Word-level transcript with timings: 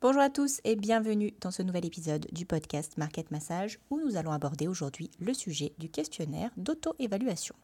Bonjour 0.00 0.22
à 0.22 0.30
tous 0.30 0.60
et 0.62 0.76
bienvenue 0.76 1.34
dans 1.40 1.50
ce 1.50 1.60
nouvel 1.60 1.84
épisode 1.84 2.28
du 2.30 2.46
podcast 2.46 2.96
Market 2.98 3.32
Massage 3.32 3.80
où 3.90 3.98
nous 3.98 4.14
allons 4.14 4.30
aborder 4.30 4.68
aujourd'hui 4.68 5.10
le 5.18 5.34
sujet 5.34 5.72
du 5.78 5.88
questionnaire 5.88 6.52
d'auto-évaluation. 6.56 7.56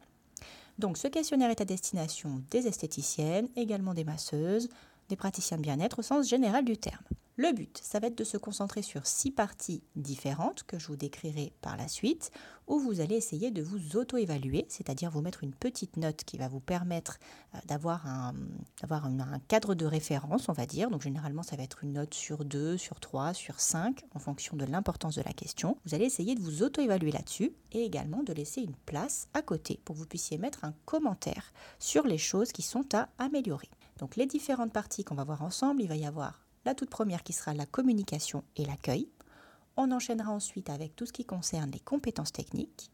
Donc 0.77 0.97
ce 0.97 1.07
questionnaire 1.07 1.49
est 1.49 1.61
à 1.61 1.65
destination 1.65 2.43
des 2.51 2.67
esthéticiennes, 2.67 3.47
également 3.55 3.93
des 3.93 4.03
masseuses, 4.03 4.67
des 5.09 5.15
praticiens 5.15 5.57
de 5.57 5.61
bien-être 5.61 5.99
au 5.99 6.03
sens 6.03 6.27
général 6.27 6.65
du 6.65 6.77
terme. 6.77 7.03
Le 7.37 7.51
but, 7.51 7.81
ça 7.83 7.99
va 7.99 8.07
être 8.07 8.17
de 8.17 8.23
se 8.23 8.37
concentrer 8.37 8.81
sur 8.81 9.05
six 9.05 9.29
parties 9.29 9.83
différentes 9.97 10.63
que 10.63 10.79
je 10.79 10.87
vous 10.87 10.95
décrirai 10.95 11.51
par 11.59 11.75
la 11.75 11.89
suite, 11.89 12.31
où 12.67 12.79
vous 12.79 13.01
allez 13.01 13.15
essayer 13.15 13.51
de 13.51 13.61
vous 13.61 13.97
auto-évaluer, 13.97 14.65
c'est-à-dire 14.69 15.11
vous 15.11 15.19
mettre 15.19 15.43
une 15.43 15.53
petite 15.53 15.97
note 15.97 16.23
qui 16.23 16.37
va 16.37 16.47
vous 16.47 16.61
permettre 16.61 17.19
euh, 17.53 17.57
d'avoir 17.67 18.07
un, 18.07 18.33
cadre 19.49 19.75
de 19.75 19.85
référence, 19.85 20.47
on 20.47 20.53
va 20.53 20.65
dire. 20.65 20.89
Donc 20.89 21.01
généralement, 21.01 21.43
ça 21.43 21.57
va 21.57 21.63
être 21.63 21.83
une 21.83 21.91
note 21.91 22.13
sur 22.13 22.45
2, 22.45 22.77
sur 22.77 23.01
3, 23.01 23.33
sur 23.33 23.59
5, 23.59 24.05
en 24.13 24.19
fonction 24.19 24.55
de 24.55 24.63
l'importance 24.63 25.15
de 25.15 25.21
la 25.21 25.33
question. 25.33 25.77
Vous 25.85 25.93
allez 25.93 26.05
essayer 26.05 26.35
de 26.35 26.41
vous 26.41 26.63
auto-évaluer 26.63 27.11
là-dessus 27.11 27.51
et 27.73 27.83
également 27.83 28.23
de 28.23 28.31
laisser 28.31 28.61
une 28.61 28.75
place 28.85 29.27
à 29.33 29.41
côté 29.41 29.81
pour 29.83 29.95
que 29.95 29.99
vous 29.99 30.07
puissiez 30.07 30.37
mettre 30.37 30.63
un 30.63 30.73
commentaire 30.85 31.51
sur 31.79 32.07
les 32.07 32.17
choses 32.17 32.53
qui 32.53 32.61
sont 32.61 32.85
à 32.95 33.09
améliorer. 33.17 33.69
Donc 33.99 34.15
les 34.15 34.25
différentes 34.25 34.73
parties 34.73 35.03
qu'on 35.03 35.15
va 35.15 35.23
voir 35.23 35.41
ensemble, 35.41 35.81
il 35.81 35.87
va 35.87 35.95
y 35.95 36.05
avoir 36.05 36.45
la 36.65 36.75
toute 36.75 36.89
première 36.89 37.23
qui 37.23 37.33
sera 37.33 37.53
la 37.53 37.65
communication 37.65 38.43
et 38.55 38.65
l'accueil. 38.65 39.07
On 39.77 39.91
enchaînera 39.91 40.31
ensuite 40.31 40.69
avec 40.69 40.95
tout 40.95 41.05
ce 41.05 41.13
qui 41.13 41.25
concerne 41.25 41.71
les 41.71 41.79
compétences 41.79 42.31
techniques. 42.31 42.91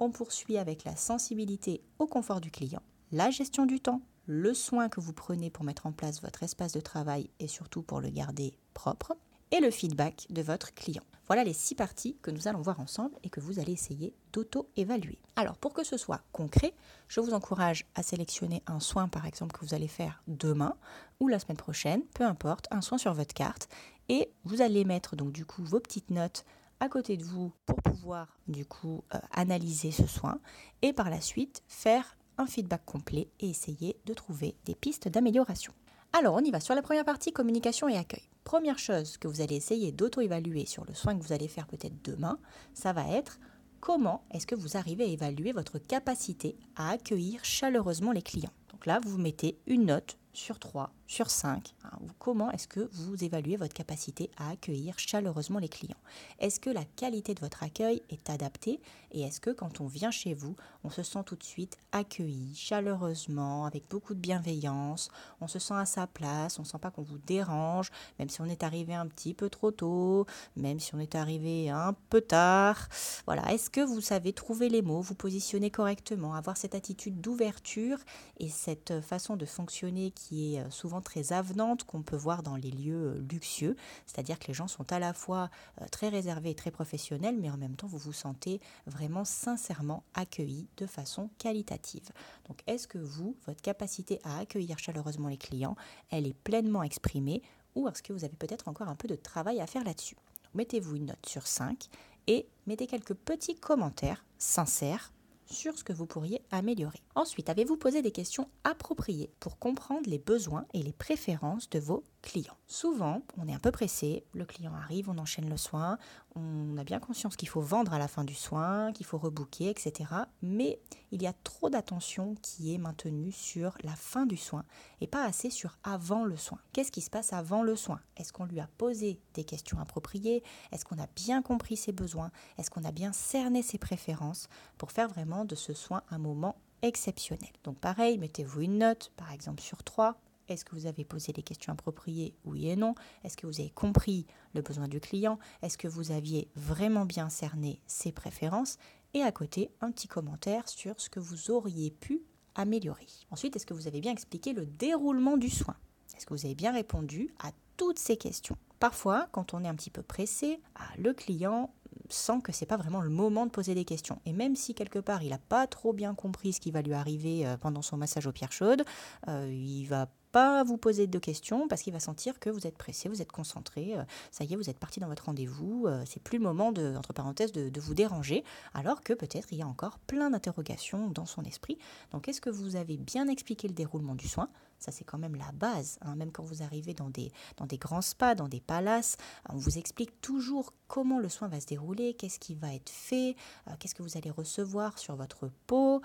On 0.00 0.10
poursuit 0.10 0.58
avec 0.58 0.84
la 0.84 0.96
sensibilité 0.96 1.82
au 1.98 2.06
confort 2.06 2.40
du 2.40 2.50
client, 2.50 2.82
la 3.12 3.30
gestion 3.30 3.66
du 3.66 3.80
temps, 3.80 4.02
le 4.26 4.54
soin 4.54 4.88
que 4.88 5.00
vous 5.00 5.12
prenez 5.12 5.50
pour 5.50 5.64
mettre 5.64 5.86
en 5.86 5.92
place 5.92 6.22
votre 6.22 6.42
espace 6.42 6.72
de 6.72 6.80
travail 6.80 7.30
et 7.38 7.46
surtout 7.46 7.82
pour 7.82 8.00
le 8.00 8.08
garder 8.08 8.54
propre, 8.72 9.16
et 9.50 9.60
le 9.60 9.70
feedback 9.70 10.26
de 10.30 10.42
votre 10.42 10.74
client. 10.74 11.04
Voilà 11.26 11.44
les 11.44 11.52
six 11.52 11.74
parties 11.74 12.16
que 12.22 12.30
nous 12.30 12.48
allons 12.48 12.60
voir 12.60 12.80
ensemble 12.80 13.16
et 13.22 13.30
que 13.30 13.40
vous 13.40 13.58
allez 13.58 13.72
essayer 13.72 14.14
d'auto-évaluer. 14.32 15.18
Alors 15.36 15.56
pour 15.56 15.72
que 15.72 15.84
ce 15.84 15.96
soit 15.96 16.22
concret, 16.32 16.74
je 17.08 17.20
vous 17.20 17.32
encourage 17.32 17.86
à 17.94 18.02
sélectionner 18.02 18.62
un 18.66 18.80
soin 18.80 19.08
par 19.08 19.26
exemple 19.26 19.58
que 19.58 19.64
vous 19.64 19.74
allez 19.74 19.88
faire 19.88 20.22
demain 20.26 20.76
ou 21.20 21.28
la 21.28 21.38
semaine 21.38 21.56
prochaine, 21.56 22.02
peu 22.14 22.24
importe, 22.24 22.68
un 22.70 22.82
soin 22.82 22.98
sur 22.98 23.14
votre 23.14 23.34
carte 23.34 23.68
et 24.08 24.30
vous 24.44 24.60
allez 24.60 24.84
mettre 24.84 25.16
donc 25.16 25.32
du 25.32 25.46
coup 25.46 25.64
vos 25.64 25.80
petites 25.80 26.10
notes 26.10 26.44
à 26.80 26.88
côté 26.88 27.16
de 27.16 27.24
vous 27.24 27.52
pour 27.66 27.80
pouvoir 27.82 28.36
du 28.48 28.66
coup 28.66 29.04
euh, 29.14 29.18
analyser 29.32 29.90
ce 29.90 30.06
soin 30.06 30.38
et 30.82 30.92
par 30.92 31.08
la 31.08 31.20
suite 31.20 31.62
faire 31.68 32.16
un 32.36 32.46
feedback 32.46 32.84
complet 32.84 33.28
et 33.40 33.48
essayer 33.48 33.96
de 34.06 34.14
trouver 34.14 34.56
des 34.64 34.74
pistes 34.74 35.08
d'amélioration. 35.08 35.72
Alors, 36.12 36.34
on 36.34 36.40
y 36.40 36.50
va 36.50 36.60
sur 36.60 36.74
la 36.74 36.82
première 36.82 37.04
partie, 37.04 37.32
communication 37.32 37.88
et 37.88 37.96
accueil. 37.96 38.28
Première 38.44 38.78
chose 38.78 39.16
que 39.16 39.26
vous 39.26 39.40
allez 39.40 39.56
essayer 39.56 39.90
d'auto-évaluer 39.90 40.66
sur 40.66 40.84
le 40.84 40.94
soin 40.94 41.18
que 41.18 41.22
vous 41.24 41.32
allez 41.32 41.48
faire 41.48 41.66
peut-être 41.66 42.04
demain, 42.04 42.38
ça 42.74 42.92
va 42.92 43.08
être 43.08 43.40
comment 43.80 44.22
est-ce 44.30 44.46
que 44.46 44.54
vous 44.54 44.76
arrivez 44.76 45.04
à 45.04 45.08
évaluer 45.08 45.52
votre 45.52 45.78
capacité 45.78 46.56
à 46.76 46.90
accueillir 46.90 47.44
chaleureusement 47.44 48.12
les 48.12 48.22
clients. 48.22 48.52
Donc 48.70 48.86
là, 48.86 49.00
vous 49.02 49.18
mettez 49.18 49.58
une 49.66 49.86
note 49.86 50.18
sur 50.34 50.58
3, 50.58 50.90
sur 51.06 51.30
5 51.30 51.74
hein, 51.84 51.98
Comment 52.18 52.50
est-ce 52.50 52.68
que 52.68 52.88
vous 52.92 53.24
évaluez 53.24 53.56
votre 53.56 53.72
capacité 53.72 54.30
à 54.36 54.50
accueillir 54.50 54.98
chaleureusement 54.98 55.58
les 55.58 55.68
clients? 55.68 55.96
Est-ce 56.38 56.60
que 56.60 56.70
la 56.70 56.84
qualité 56.84 57.34
de 57.34 57.40
votre 57.40 57.62
accueil 57.62 58.02
est 58.10 58.28
adaptée? 58.30 58.80
Et 59.12 59.22
est-ce 59.22 59.40
que 59.40 59.50
quand 59.50 59.80
on 59.80 59.86
vient 59.86 60.10
chez 60.10 60.34
vous, 60.34 60.56
on 60.82 60.90
se 60.90 61.02
sent 61.02 61.20
tout 61.24 61.36
de 61.36 61.44
suite 61.44 61.78
accueilli 61.92 62.54
chaleureusement, 62.56 63.64
avec 63.64 63.88
beaucoup 63.88 64.14
de 64.14 64.18
bienveillance 64.18 65.08
On 65.40 65.46
se 65.46 65.58
sent 65.58 65.74
à 65.74 65.86
sa 65.86 66.06
place, 66.06 66.58
on 66.58 66.62
ne 66.62 66.66
sent 66.66 66.78
pas 66.78 66.90
qu'on 66.90 67.02
vous 67.02 67.18
dérange, 67.18 67.90
même 68.18 68.28
si 68.28 68.40
on 68.40 68.46
est 68.46 68.64
arrivé 68.64 68.94
un 68.94 69.06
petit 69.06 69.34
peu 69.34 69.48
trop 69.48 69.70
tôt, 69.70 70.26
même 70.56 70.80
si 70.80 70.94
on 70.94 70.98
est 70.98 71.14
arrivé 71.14 71.70
un 71.70 71.94
peu 72.10 72.20
tard? 72.20 72.88
Voilà, 73.26 73.52
est-ce 73.52 73.70
que 73.70 73.80
vous 73.80 74.00
savez 74.00 74.32
trouver 74.32 74.68
les 74.68 74.82
mots, 74.82 75.00
vous 75.00 75.14
positionner 75.14 75.70
correctement, 75.70 76.34
avoir 76.34 76.56
cette 76.56 76.74
attitude 76.74 77.20
d'ouverture 77.20 77.98
et 78.40 78.48
cette 78.48 79.00
façon 79.00 79.36
de 79.36 79.44
fonctionner 79.44 80.10
qui 80.10 80.23
qui 80.24 80.54
est 80.54 80.60
euh, 80.60 80.70
souvent 80.70 81.02
très 81.02 81.32
avenante 81.32 81.84
qu'on 81.84 82.02
peut 82.02 82.16
voir 82.16 82.42
dans 82.42 82.56
les 82.56 82.70
lieux 82.70 83.14
euh, 83.14 83.26
luxueux, 83.30 83.76
c'est-à-dire 84.06 84.38
que 84.38 84.46
les 84.48 84.54
gens 84.54 84.68
sont 84.68 84.90
à 84.90 84.98
la 84.98 85.12
fois 85.12 85.50
euh, 85.80 85.86
très 85.90 86.08
réservés 86.08 86.50
et 86.50 86.54
très 86.54 86.70
professionnels, 86.70 87.36
mais 87.38 87.50
en 87.50 87.58
même 87.58 87.76
temps 87.76 87.86
vous 87.86 87.98
vous 87.98 88.14
sentez 88.14 88.60
vraiment 88.86 89.24
sincèrement 89.24 90.02
accueilli 90.14 90.66
de 90.78 90.86
façon 90.86 91.28
qualitative. 91.38 92.10
Donc 92.48 92.60
est-ce 92.66 92.88
que 92.88 92.98
vous, 92.98 93.36
votre 93.46 93.60
capacité 93.60 94.18
à 94.24 94.38
accueillir 94.38 94.78
chaleureusement 94.78 95.28
les 95.28 95.36
clients, 95.36 95.76
elle 96.10 96.26
est 96.26 96.34
pleinement 96.34 96.82
exprimée 96.82 97.42
ou 97.74 97.86
est-ce 97.88 98.02
que 98.02 98.12
vous 98.12 98.24
avez 98.24 98.36
peut-être 98.36 98.68
encore 98.68 98.88
un 98.88 98.96
peu 98.96 99.08
de 99.08 99.16
travail 99.16 99.60
à 99.60 99.66
faire 99.66 99.84
là-dessus? 99.84 100.16
Mettez-vous 100.54 100.96
une 100.96 101.06
note 101.06 101.26
sur 101.26 101.46
5 101.46 101.88
et 102.28 102.46
mettez 102.66 102.86
quelques 102.86 103.14
petits 103.14 103.56
commentaires 103.56 104.24
sincères 104.38 105.12
sur 105.46 105.76
ce 105.78 105.84
que 105.84 105.92
vous 105.92 106.06
pourriez 106.06 106.42
améliorer. 106.50 107.00
Ensuite, 107.14 107.48
avez-vous 107.48 107.76
posé 107.76 108.02
des 108.02 108.10
questions 108.10 108.48
appropriées 108.64 109.30
pour 109.40 109.58
comprendre 109.58 110.08
les 110.08 110.18
besoins 110.18 110.66
et 110.74 110.82
les 110.82 110.92
préférences 110.92 111.68
de 111.70 111.78
vos 111.78 112.02
clients? 112.22 112.56
Souvent, 112.66 113.22
on 113.38 113.48
est 113.48 113.54
un 113.54 113.58
peu 113.58 113.70
pressé, 113.70 114.24
le 114.32 114.44
client 114.44 114.74
arrive, 114.74 115.08
on 115.08 115.18
enchaîne 115.18 115.48
le 115.48 115.56
soin, 115.56 115.98
on 116.36 116.76
a 116.78 116.84
bien 116.84 116.98
conscience 116.98 117.36
qu'il 117.36 117.48
faut 117.48 117.60
vendre 117.60 117.92
à 117.92 117.98
la 117.98 118.08
fin 118.08 118.24
du 118.24 118.34
soin, 118.34 118.92
qu'il 118.92 119.06
faut 119.06 119.18
rebooker, 119.18 119.70
etc. 119.70 120.10
Mais 120.42 120.80
il 121.12 121.22
y 121.22 121.26
a 121.26 121.32
trop 121.32 121.70
d'attention 121.70 122.34
qui 122.42 122.74
est 122.74 122.78
maintenue 122.78 123.30
sur 123.30 123.76
la 123.84 123.94
fin 123.94 124.26
du 124.26 124.36
soin 124.36 124.64
et 125.00 125.06
pas 125.06 125.24
assez 125.24 125.50
sur 125.50 125.78
avant 125.84 126.24
le 126.24 126.36
soin. 126.36 126.58
Qu'est-ce 126.72 126.90
qui 126.90 127.02
se 127.02 127.10
passe 127.10 127.32
avant 127.32 127.62
le 127.62 127.76
soin? 127.76 128.00
Est-ce 128.16 128.32
qu'on 128.32 128.46
lui 128.46 128.58
a 128.58 128.68
posé 128.78 129.20
des 129.34 129.44
questions 129.44 129.78
appropriées? 129.78 130.42
Est-ce 130.72 130.84
qu'on 130.84 130.98
a 130.98 131.06
bien 131.14 131.40
compris 131.40 131.76
ses 131.76 131.92
besoins? 131.92 132.32
Est-ce 132.58 132.70
qu'on 132.70 132.84
a 132.84 132.92
bien 132.92 133.12
cerné 133.12 133.62
ses 133.62 133.78
préférences 133.78 134.48
pour 134.76 134.90
faire 134.90 135.08
vraiment 135.08 135.44
de 135.44 135.54
ce 135.54 135.72
soin 135.72 136.02
un 136.10 136.18
moment 136.18 136.56
exceptionnel? 136.82 137.52
Donc 137.62 137.78
pareil, 137.78 138.18
mettez-vous 138.18 138.62
une 138.62 138.78
note, 138.78 139.12
par 139.16 139.30
exemple 139.30 139.62
sur 139.62 139.84
3, 139.84 140.16
est-ce 140.48 140.64
que 140.64 140.74
vous 140.74 140.86
avez 140.86 141.04
posé 141.04 141.32
les 141.32 141.42
questions 141.42 141.72
appropriées 141.72 142.34
Oui 142.44 142.68
et 142.68 142.76
non? 142.76 142.94
Est-ce 143.22 143.36
que 143.36 143.46
vous 143.46 143.60
avez 143.60 143.70
compris 143.70 144.26
le 144.54 144.62
besoin 144.62 144.88
du 144.88 145.00
client? 145.00 145.38
Est-ce 145.62 145.78
que 145.78 145.88
vous 145.88 146.10
aviez 146.12 146.48
vraiment 146.54 147.06
bien 147.06 147.28
cerné 147.28 147.80
ses 147.86 148.12
préférences? 148.12 148.78
Et 149.14 149.22
à 149.22 149.32
côté, 149.32 149.70
un 149.80 149.90
petit 149.90 150.08
commentaire 150.08 150.68
sur 150.68 151.00
ce 151.00 151.08
que 151.08 151.20
vous 151.20 151.50
auriez 151.50 151.90
pu 151.90 152.22
améliorer. 152.54 153.06
Ensuite, 153.30 153.56
est-ce 153.56 153.66
que 153.66 153.74
vous 153.74 153.86
avez 153.86 154.00
bien 154.00 154.12
expliqué 154.12 154.52
le 154.52 154.66
déroulement 154.66 155.36
du 155.36 155.50
soin? 155.50 155.76
Est-ce 156.16 156.26
que 156.26 156.34
vous 156.34 156.44
avez 156.44 156.54
bien 156.54 156.72
répondu 156.72 157.34
à 157.42 157.50
toutes 157.76 157.98
ces 157.98 158.16
questions? 158.16 158.56
Parfois, 158.80 159.28
quand 159.32 159.54
on 159.54 159.64
est 159.64 159.68
un 159.68 159.74
petit 159.74 159.90
peu 159.90 160.02
pressé, 160.02 160.60
ah, 160.74 160.88
le 160.98 161.12
client 161.12 161.72
sent 162.10 162.40
que 162.42 162.52
c'est 162.52 162.66
pas 162.66 162.76
vraiment 162.76 163.00
le 163.00 163.08
moment 163.08 163.46
de 163.46 163.50
poser 163.50 163.74
des 163.74 163.84
questions. 163.84 164.20
Et 164.26 164.32
même 164.32 164.56
si 164.56 164.74
quelque 164.74 164.98
part 164.98 165.22
il 165.22 165.30
n'a 165.30 165.38
pas 165.38 165.66
trop 165.66 165.92
bien 165.92 166.14
compris 166.14 166.52
ce 166.52 166.60
qui 166.60 166.70
va 166.70 166.82
lui 166.82 166.92
arriver 166.92 167.46
euh, 167.46 167.56
pendant 167.56 167.82
son 167.82 167.96
massage 167.96 168.26
aux 168.26 168.32
pierres 168.32 168.52
chaudes, 168.52 168.84
euh, 169.28 169.48
il 169.50 169.84
va 169.86 170.08
pas 170.34 170.64
vous 170.64 170.78
poser 170.78 171.06
de 171.06 171.18
questions 171.20 171.68
parce 171.68 171.82
qu'il 171.82 171.92
va 171.92 172.00
sentir 172.00 172.40
que 172.40 172.50
vous 172.50 172.66
êtes 172.66 172.76
pressé, 172.76 173.08
vous 173.08 173.22
êtes 173.22 173.30
concentré, 173.30 173.96
euh, 173.96 174.02
ça 174.32 174.42
y 174.42 174.52
est, 174.52 174.56
vous 174.56 174.68
êtes 174.68 174.80
parti 174.80 174.98
dans 174.98 175.06
votre 175.06 175.26
rendez-vous, 175.26 175.84
euh, 175.86 176.02
c'est 176.06 176.20
plus 176.20 176.38
le 176.38 176.42
moment 176.42 176.72
de, 176.72 176.96
entre 176.96 177.12
parenthèses, 177.12 177.52
de, 177.52 177.68
de 177.68 177.80
vous 177.80 177.94
déranger, 177.94 178.42
alors 178.74 179.02
que 179.04 179.12
peut-être 179.12 179.52
il 179.52 179.58
y 179.58 179.62
a 179.62 179.66
encore 179.68 180.00
plein 180.00 180.30
d'interrogations 180.30 181.08
dans 181.08 181.24
son 181.24 181.44
esprit. 181.44 181.78
Donc 182.10 182.26
est-ce 182.26 182.40
que 182.40 182.50
vous 182.50 182.74
avez 182.74 182.96
bien 182.96 183.28
expliqué 183.28 183.68
le 183.68 183.74
déroulement 183.74 184.16
du 184.16 184.26
soin? 184.26 184.48
Ça, 184.78 184.92
c'est 184.92 185.04
quand 185.04 185.18
même 185.18 185.36
la 185.36 185.52
base. 185.52 185.98
Hein. 186.02 186.16
Même 186.16 186.32
quand 186.32 186.42
vous 186.42 186.62
arrivez 186.62 186.94
dans 186.94 187.10
des, 187.10 187.32
dans 187.56 187.66
des 187.66 187.78
grands 187.78 188.02
spas, 188.02 188.34
dans 188.34 188.48
des 188.48 188.60
palaces, 188.60 189.16
on 189.48 189.56
vous 189.56 189.78
explique 189.78 190.20
toujours 190.20 190.72
comment 190.88 191.18
le 191.18 191.28
soin 191.28 191.48
va 191.48 191.60
se 191.60 191.66
dérouler, 191.66 192.14
qu'est-ce 192.14 192.38
qui 192.38 192.54
va 192.54 192.74
être 192.74 192.90
fait, 192.90 193.36
euh, 193.68 193.72
qu'est-ce 193.78 193.94
que 193.94 194.02
vous 194.02 194.16
allez 194.16 194.30
recevoir 194.30 194.98
sur 194.98 195.16
votre 195.16 195.50
peau, 195.66 196.02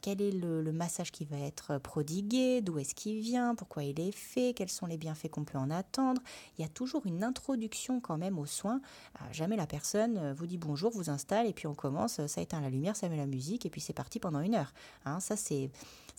quel 0.00 0.20
est 0.20 0.30
le, 0.30 0.62
le, 0.62 0.72
massage 0.72 1.12
qui 1.12 1.24
va 1.24 1.38
être 1.38 1.78
prodigué, 1.78 2.60
d'où 2.60 2.78
est-ce 2.78 2.94
qu'il 2.94 3.20
vient, 3.20 3.54
pourquoi 3.54 3.72
quoi 3.72 3.84
il 3.84 3.98
est 4.00 4.12
fait, 4.12 4.52
quels 4.52 4.68
sont 4.68 4.84
les 4.84 4.98
bienfaits 4.98 5.28
qu'on 5.30 5.44
peut 5.44 5.56
en 5.56 5.70
attendre. 5.70 6.20
Il 6.58 6.62
y 6.62 6.64
a 6.64 6.68
toujours 6.68 7.06
une 7.06 7.24
introduction 7.24 8.00
quand 8.00 8.18
même 8.18 8.38
aux 8.38 8.46
soins. 8.46 8.82
Euh, 9.20 9.24
jamais 9.32 9.56
la 9.56 9.66
personne 9.66 10.18
euh, 10.18 10.34
vous 10.34 10.46
dit 10.46 10.58
bonjour, 10.58 10.90
vous 10.92 11.08
installe 11.08 11.46
et 11.46 11.54
puis 11.54 11.66
on 11.66 11.74
commence, 11.74 12.24
ça 12.26 12.40
éteint 12.42 12.60
la 12.60 12.68
lumière, 12.68 12.96
ça 12.96 13.08
met 13.08 13.16
la 13.16 13.26
musique 13.26 13.64
et 13.64 13.70
puis 13.70 13.80
c'est 13.80 13.94
parti 13.94 14.20
pendant 14.20 14.40
une 14.40 14.54
heure. 14.54 14.74
Hein, 15.06 15.20
ça 15.20 15.36
c'est 15.36 15.70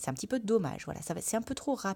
un 0.06 0.14
petit 0.14 0.26
peu 0.26 0.40
dommage. 0.40 0.84
Voilà, 0.84 1.00
c'est 1.02 1.36
un 1.36 1.42
peu 1.42 1.54
trop 1.54 1.74
rapide 1.74 1.93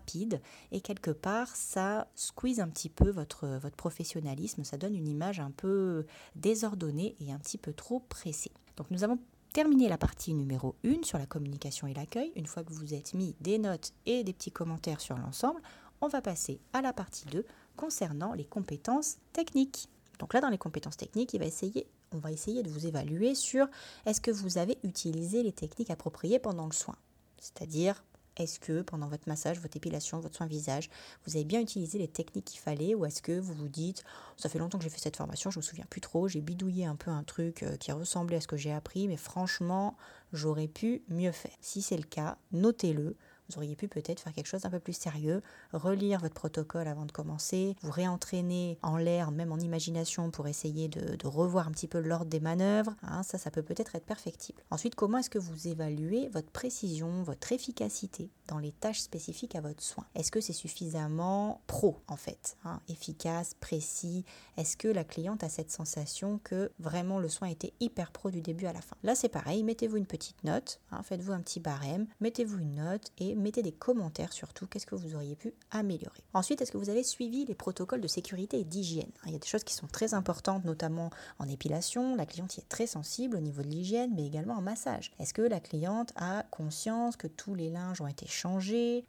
et 0.72 0.80
quelque 0.80 1.10
part 1.10 1.54
ça 1.54 2.08
squeeze 2.14 2.60
un 2.60 2.68
petit 2.68 2.88
peu 2.88 3.10
votre 3.10 3.46
votre 3.58 3.76
professionnalisme. 3.76 4.64
Ça 4.64 4.76
donne 4.76 4.94
une 4.94 5.08
image 5.08 5.40
un 5.40 5.50
peu 5.50 6.06
désordonnée 6.36 7.16
et 7.20 7.32
un 7.32 7.38
petit 7.38 7.58
peu 7.58 7.72
trop 7.72 8.00
pressée. 8.00 8.52
Donc 8.76 8.90
nous 8.90 9.04
avons 9.04 9.18
terminé 9.52 9.88
la 9.88 9.98
partie 9.98 10.34
numéro 10.34 10.76
1 10.84 11.02
sur 11.02 11.18
la 11.18 11.26
communication 11.26 11.86
et 11.86 11.94
l'accueil. 11.94 12.32
Une 12.36 12.46
fois 12.46 12.62
que 12.62 12.72
vous 12.72 12.94
êtes 12.94 13.14
mis 13.14 13.34
des 13.40 13.58
notes 13.58 13.92
et 14.06 14.24
des 14.24 14.32
petits 14.32 14.52
commentaires 14.52 15.00
sur 15.00 15.16
l'ensemble, 15.16 15.60
on 16.00 16.08
va 16.08 16.20
passer 16.20 16.60
à 16.72 16.82
la 16.82 16.92
partie 16.92 17.26
2 17.26 17.44
concernant 17.76 18.34
les 18.34 18.44
compétences 18.44 19.18
techniques. 19.32 19.88
Donc 20.18 20.34
là, 20.34 20.40
dans 20.40 20.48
les 20.48 20.58
compétences 20.58 20.96
techniques, 20.96 21.32
il 21.34 21.40
va 21.40 21.46
essayer, 21.46 21.86
on 22.12 22.18
va 22.18 22.32
essayer 22.32 22.62
de 22.62 22.70
vous 22.70 22.86
évaluer 22.86 23.34
sur 23.34 23.68
est-ce 24.06 24.20
que 24.20 24.30
vous 24.30 24.58
avez 24.58 24.78
utilisé 24.82 25.42
les 25.42 25.52
techniques 25.52 25.90
appropriées 25.90 26.38
pendant 26.38 26.66
le 26.66 26.72
soin. 26.72 26.96
C'est-à-dire, 27.38 28.04
est-ce 28.38 28.60
que 28.60 28.82
pendant 28.82 29.08
votre 29.08 29.28
massage, 29.28 29.60
votre 29.60 29.76
épilation, 29.76 30.20
votre 30.20 30.36
soin 30.36 30.46
visage, 30.46 30.88
vous 31.26 31.36
avez 31.36 31.44
bien 31.44 31.60
utilisé 31.60 31.98
les 31.98 32.08
techniques 32.08 32.46
qu'il 32.46 32.60
fallait 32.60 32.94
ou 32.94 33.04
est-ce 33.04 33.22
que 33.22 33.38
vous 33.38 33.54
vous 33.54 33.68
dites 33.68 34.04
ça 34.36 34.48
fait 34.48 34.58
longtemps 34.58 34.78
que 34.78 34.84
j'ai 34.84 34.90
fait 34.90 35.00
cette 35.00 35.16
formation, 35.16 35.50
je 35.50 35.58
me 35.58 35.62
souviens 35.62 35.86
plus 35.90 36.00
trop, 36.00 36.28
j'ai 36.28 36.40
bidouillé 36.40 36.86
un 36.86 36.96
peu 36.96 37.10
un 37.10 37.24
truc 37.24 37.62
euh, 37.62 37.76
qui 37.76 37.92
ressemblait 37.92 38.36
à 38.36 38.40
ce 38.40 38.46
que 38.46 38.56
j'ai 38.56 38.72
appris 38.72 39.08
mais 39.08 39.16
franchement, 39.16 39.96
j'aurais 40.32 40.68
pu 40.68 41.02
mieux 41.08 41.32
faire. 41.32 41.56
Si 41.60 41.82
c'est 41.82 41.96
le 41.96 42.04
cas, 42.04 42.38
notez-le, 42.52 43.16
vous 43.48 43.58
auriez 43.58 43.76
pu 43.76 43.88
peut-être 43.88 44.20
faire 44.20 44.32
quelque 44.32 44.46
chose 44.46 44.62
d'un 44.62 44.70
peu 44.70 44.80
plus 44.80 44.96
sérieux, 44.96 45.42
relire 45.72 46.20
votre 46.20 46.34
protocole 46.34 46.88
avant 46.88 47.06
de 47.06 47.12
commencer, 47.12 47.76
vous 47.82 47.90
réentraîner 47.90 48.78
en 48.82 48.96
l'air, 48.96 49.30
même 49.30 49.52
en 49.52 49.58
imagination, 49.58 50.30
pour 50.30 50.48
essayer 50.48 50.88
de, 50.88 51.16
revoir 51.26 51.68
un 51.68 51.72
petit 51.72 51.88
peu 51.88 52.00
l'ordre 52.00 52.30
des 52.30 52.40
manœuvres. 52.40 52.94
Hein, 53.02 53.22
ça, 53.22 53.38
ça 53.38 53.50
peut 53.50 53.62
peut-être 53.62 53.94
être 53.94 54.06
perfectible. 54.06 54.62
Ensuite, 54.70 54.94
comment 54.94 55.18
est-ce 55.18 55.30
que 55.30 55.38
vous 55.38 55.68
évaluez 55.68 56.28
votre 56.28 56.50
précision, 56.50 57.22
votre 57.22 57.52
efficacité? 57.52 58.30
Dans 58.48 58.58
les 58.58 58.72
tâches 58.72 59.00
spécifiques 59.00 59.54
à 59.54 59.60
votre 59.60 59.82
soin. 59.82 60.04
Est-ce 60.14 60.32
que 60.32 60.40
c'est 60.40 60.52
suffisamment 60.52 61.60
pro, 61.66 61.96
en 62.08 62.16
fait 62.16 62.56
hein, 62.64 62.80
Efficace, 62.88 63.54
précis? 63.54 64.24
Est-ce 64.56 64.76
que 64.76 64.88
la 64.88 65.04
cliente 65.04 65.44
a 65.44 65.48
cette 65.48 65.70
sensation 65.70 66.40
que 66.42 66.72
vraiment 66.78 67.20
le 67.20 67.28
soin 67.28 67.48
était 67.48 67.72
hyper 67.78 68.10
pro 68.10 68.30
du 68.30 68.40
début 68.40 68.66
à 68.66 68.72
la 68.72 68.80
fin? 68.80 68.96
Là, 69.02 69.14
c'est 69.14 69.28
pareil, 69.28 69.62
mettez-vous 69.62 69.96
une 69.96 70.06
petite 70.06 70.42
note, 70.44 70.80
hein, 70.90 71.02
faites-vous 71.02 71.32
un 71.32 71.40
petit 71.40 71.60
barème, 71.60 72.06
mettez-vous 72.20 72.58
une 72.58 72.74
note 72.74 73.12
et 73.18 73.34
mettez 73.34 73.62
des 73.62 73.72
commentaires 73.72 74.32
surtout, 74.32 74.66
qu'est-ce 74.66 74.86
que 74.86 74.94
vous 74.94 75.14
auriez 75.14 75.36
pu 75.36 75.54
améliorer? 75.70 76.24
Ensuite, 76.34 76.60
est-ce 76.60 76.72
que 76.72 76.78
vous 76.78 76.90
avez 76.90 77.04
suivi 77.04 77.44
les 77.44 77.54
protocoles 77.54 78.00
de 78.00 78.08
sécurité 78.08 78.58
et 78.58 78.64
d'hygiène? 78.64 79.12
Il 79.26 79.32
y 79.32 79.36
a 79.36 79.38
des 79.38 79.46
choses 79.46 79.64
qui 79.64 79.74
sont 79.74 79.86
très 79.86 80.14
importantes, 80.14 80.64
notamment 80.64 81.10
en 81.38 81.48
épilation, 81.48 82.16
la 82.16 82.26
cliente 82.26 82.56
y 82.56 82.60
est 82.60 82.68
très 82.68 82.86
sensible 82.86 83.36
au 83.36 83.40
niveau 83.40 83.62
de 83.62 83.68
l'hygiène, 83.68 84.12
mais 84.14 84.26
également 84.26 84.54
en 84.54 84.62
massage. 84.62 85.12
Est-ce 85.18 85.34
que 85.34 85.42
la 85.42 85.60
cliente 85.60 86.12
a 86.16 86.44
conscience 86.50 87.16
que 87.16 87.26
tous 87.26 87.54
les 87.54 87.70
linges 87.70 88.00
ont 88.00 88.06
été 88.06 88.26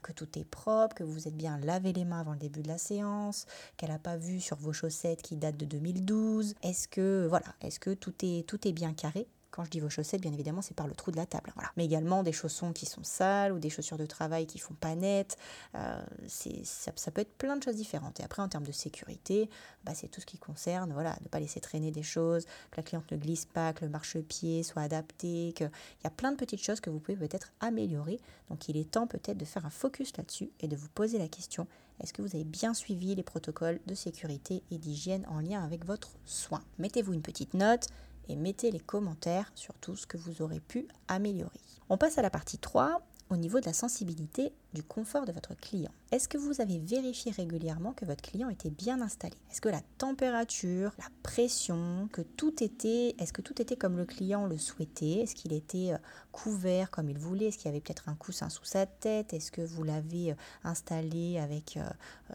que 0.02 0.12
tout 0.12 0.40
est 0.40 0.44
propre, 0.44 0.96
que 0.96 1.04
vous 1.04 1.28
êtes 1.28 1.36
bien 1.36 1.60
lavé 1.60 1.94
les 1.94 2.06
mains 2.06 2.22
avant 2.22 2.34
le 2.34 2.40
début 2.40 2.62
de 2.62 2.68
la 2.68 2.78
séance, 2.78 3.46
qu'elle 3.78 3.90
n'a 3.90 4.00
pas 4.00 4.18
vu 4.18 4.40
sur 4.40 4.58
vos 4.58 4.74
chaussettes 4.74 5.22
qui 5.22 5.36
datent 5.36 5.58
de 5.58 5.66
2012 5.66 6.56
Est-ce 6.64 6.88
que 6.88 7.28
voilà, 7.28 7.48
est-ce 7.62 7.80
que 7.80 7.94
tout 7.94 8.14
est 8.24 8.48
tout 8.48 8.68
est 8.68 8.72
bien 8.72 8.94
carré? 8.94 9.28
Quand 9.52 9.64
je 9.64 9.70
dis 9.70 9.80
vos 9.80 9.90
chaussettes, 9.90 10.22
bien 10.22 10.34
évidemment, 10.34 10.62
c'est 10.62 10.76
par 10.76 10.88
le 10.88 10.94
trou 10.94 11.12
de 11.12 11.18
la 11.18 11.26
table. 11.26 11.52
Voilà. 11.56 11.72
Mais 11.78 11.86
également 11.86 12.24
des 12.24 12.32
chaussons 12.32 12.74
qui 12.74 12.86
sont 12.86 13.04
sales 13.04 13.52
ou 13.52 13.60
des 13.60 13.70
chaussures 13.70 13.98
de 13.98 14.06
travail 14.06 14.46
qui 14.46 14.60
font 14.60 14.74
pas 14.74 14.96
net. 14.96 15.38
Euh, 15.76 16.02
ça, 16.28 17.12
peut 17.12 17.22
être 17.22 17.36
plein 17.38 17.58
de 17.58 17.64
choses 17.64 17.76
différentes. 17.76 18.20
Et 18.20 18.24
après, 18.24 18.42
en 18.42 18.48
termes 18.48 18.66
de 18.66 18.72
sécurité, 18.72 19.50
bah, 19.84 19.94
c'est 19.96 20.08
tout 20.08 20.22
ce 20.22 20.26
qui 20.26 20.38
concerne, 20.38 20.94
voilà, 20.94 21.16
ne 21.22 21.28
pas 21.28 21.40
laisser 21.40 21.60
traîner 21.60 21.92
des 21.92 22.04
choses, 22.04 22.46
que 22.72 22.78
la 22.78 22.84
cliente 22.84 23.12
ne 23.12 23.18
glisse 23.18 23.46
pas, 23.46 23.74
que 23.74 23.86
le 23.86 23.92
marchepied 23.92 24.64
soit 24.64 24.82
adapté, 24.82 25.54
qu'il 25.56 25.72
y 26.04 26.08
a 26.08 26.12
plein 26.12 26.32
de 26.32 26.38
petites 26.38 26.64
choses 26.64 26.80
que 26.80 26.90
vous 26.90 27.00
pouvez 27.00 27.18
peut-être 27.18 27.52
améliorer. 27.60 28.20
Donc, 28.50 28.70
il 28.70 28.78
est 28.78 28.90
temps 28.90 29.08
peut-être 29.08 29.38
de 29.38 29.46
faire 29.46 29.66
un 29.66 29.72
focus 29.72 30.16
là-dessus 30.18 30.52
et 30.60 30.68
de 30.68 30.76
vous 30.76 30.90
poser 30.90 31.18
la 31.18 31.28
question 31.28 31.68
est-ce 32.02 32.14
que 32.14 32.22
vous 32.22 32.36
avez 32.36 32.46
bien 32.46 32.74
suivi 32.74 33.14
les 33.14 33.24
protocoles 33.24 33.80
de 33.86 33.94
sécurité 33.94 34.64
et 34.72 34.78
d'hygiène 34.78 35.26
en 35.28 35.42
lien 35.42 35.64
avec 35.64 35.86
votre 35.86 36.12
soin? 36.26 36.62
Mettez-vous 36.78 37.14
une 37.14 37.22
petite 37.22 37.54
note, 37.54 37.88
et 38.30 38.36
mettez 38.36 38.72
les 38.72 38.80
commentaires 38.80 39.52
sur 39.56 39.74
tout 39.80 39.96
ce 39.96 40.08
que 40.08 40.18
vous 40.18 40.42
aurez 40.42 40.62
pu 40.62 40.88
améliorer. 41.08 41.60
On 41.90 41.98
passe 41.98 42.18
à 42.18 42.22
la 42.22 42.30
partie 42.30 42.60
3 42.60 43.02
au 43.30 43.38
niveau 43.38 43.60
de 43.60 43.66
la 43.66 43.74
sensibilité 43.74 44.52
du 44.74 44.84
confort 44.84 45.26
de 45.26 45.32
votre 45.32 45.56
client. 45.56 45.92
Est-ce 46.12 46.28
que 46.28 46.38
vous 46.38 46.62
avez 46.62 46.80
vérifié 46.80 47.32
régulièrement 47.32 47.94
que 47.94 48.06
votre 48.06 48.24
client 48.24 48.50
était 48.50 48.72
bien 48.72 49.02
installé? 49.02 49.36
Est-ce 49.52 49.62
que 49.62 49.70
la 49.70 49.82
température, 50.00 50.92
la 50.98 51.06
pression, 51.22 52.10
que 52.12 52.22
tout 52.22 52.64
était, 52.64 53.16
est-ce 53.20 53.32
que 53.32 53.42
tout 53.42 53.62
était 53.62 53.76
comme 53.76 53.98
le 53.98 54.06
client 54.06 54.48
le 54.48 54.58
souhaitait? 54.58 55.22
Est-ce 55.22 55.36
qu'il 55.36 55.54
était 55.54 55.94
euh, 55.94 55.98
couvert 56.32 56.90
comme 56.90 57.10
il 57.10 57.20
voulait? 57.20 57.46
Est-ce 57.46 57.58
qu'il 57.58 57.68
y 57.68 57.70
avait 57.70 57.82
peut-être 57.82 58.10
un 58.10 58.16
coussin 58.16 58.50
sous 58.50 58.66
sa 58.66 58.88
tête? 58.88 59.34
Est-ce 59.34 59.52
que 59.52 59.62
vous 59.62 59.84
l'avez 59.84 60.32
euh, 60.32 60.36
installé 60.64 61.38
avec, 61.38 61.78
euh, 61.78 61.88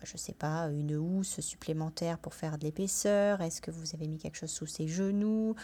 je 0.05 0.13
ne 0.13 0.19
sais 0.19 0.35
pas, 0.35 0.69
une 0.71 0.97
housse 0.97 1.41
supplémentaire 1.41 2.19
pour 2.19 2.35
faire 2.35 2.57
de 2.57 2.65
l'épaisseur? 2.65 3.41
Est-ce 3.41 3.61
que 3.61 3.73
vous 3.73 3.95
avez 3.95 4.07
mis 4.07 4.19
quelque 4.19 4.37
chose 4.37 4.51
sous 4.51 4.67
ses 4.67 4.87
genoux? 4.87 5.57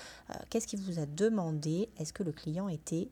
Qu'est-ce 0.49 0.67
qu'il 0.67 0.81
vous 0.81 0.99
a 0.99 1.07
demandé? 1.07 1.89
Est-ce 1.99 2.13
que 2.13 2.23
le 2.23 2.33
client 2.33 2.69
était 2.69 3.09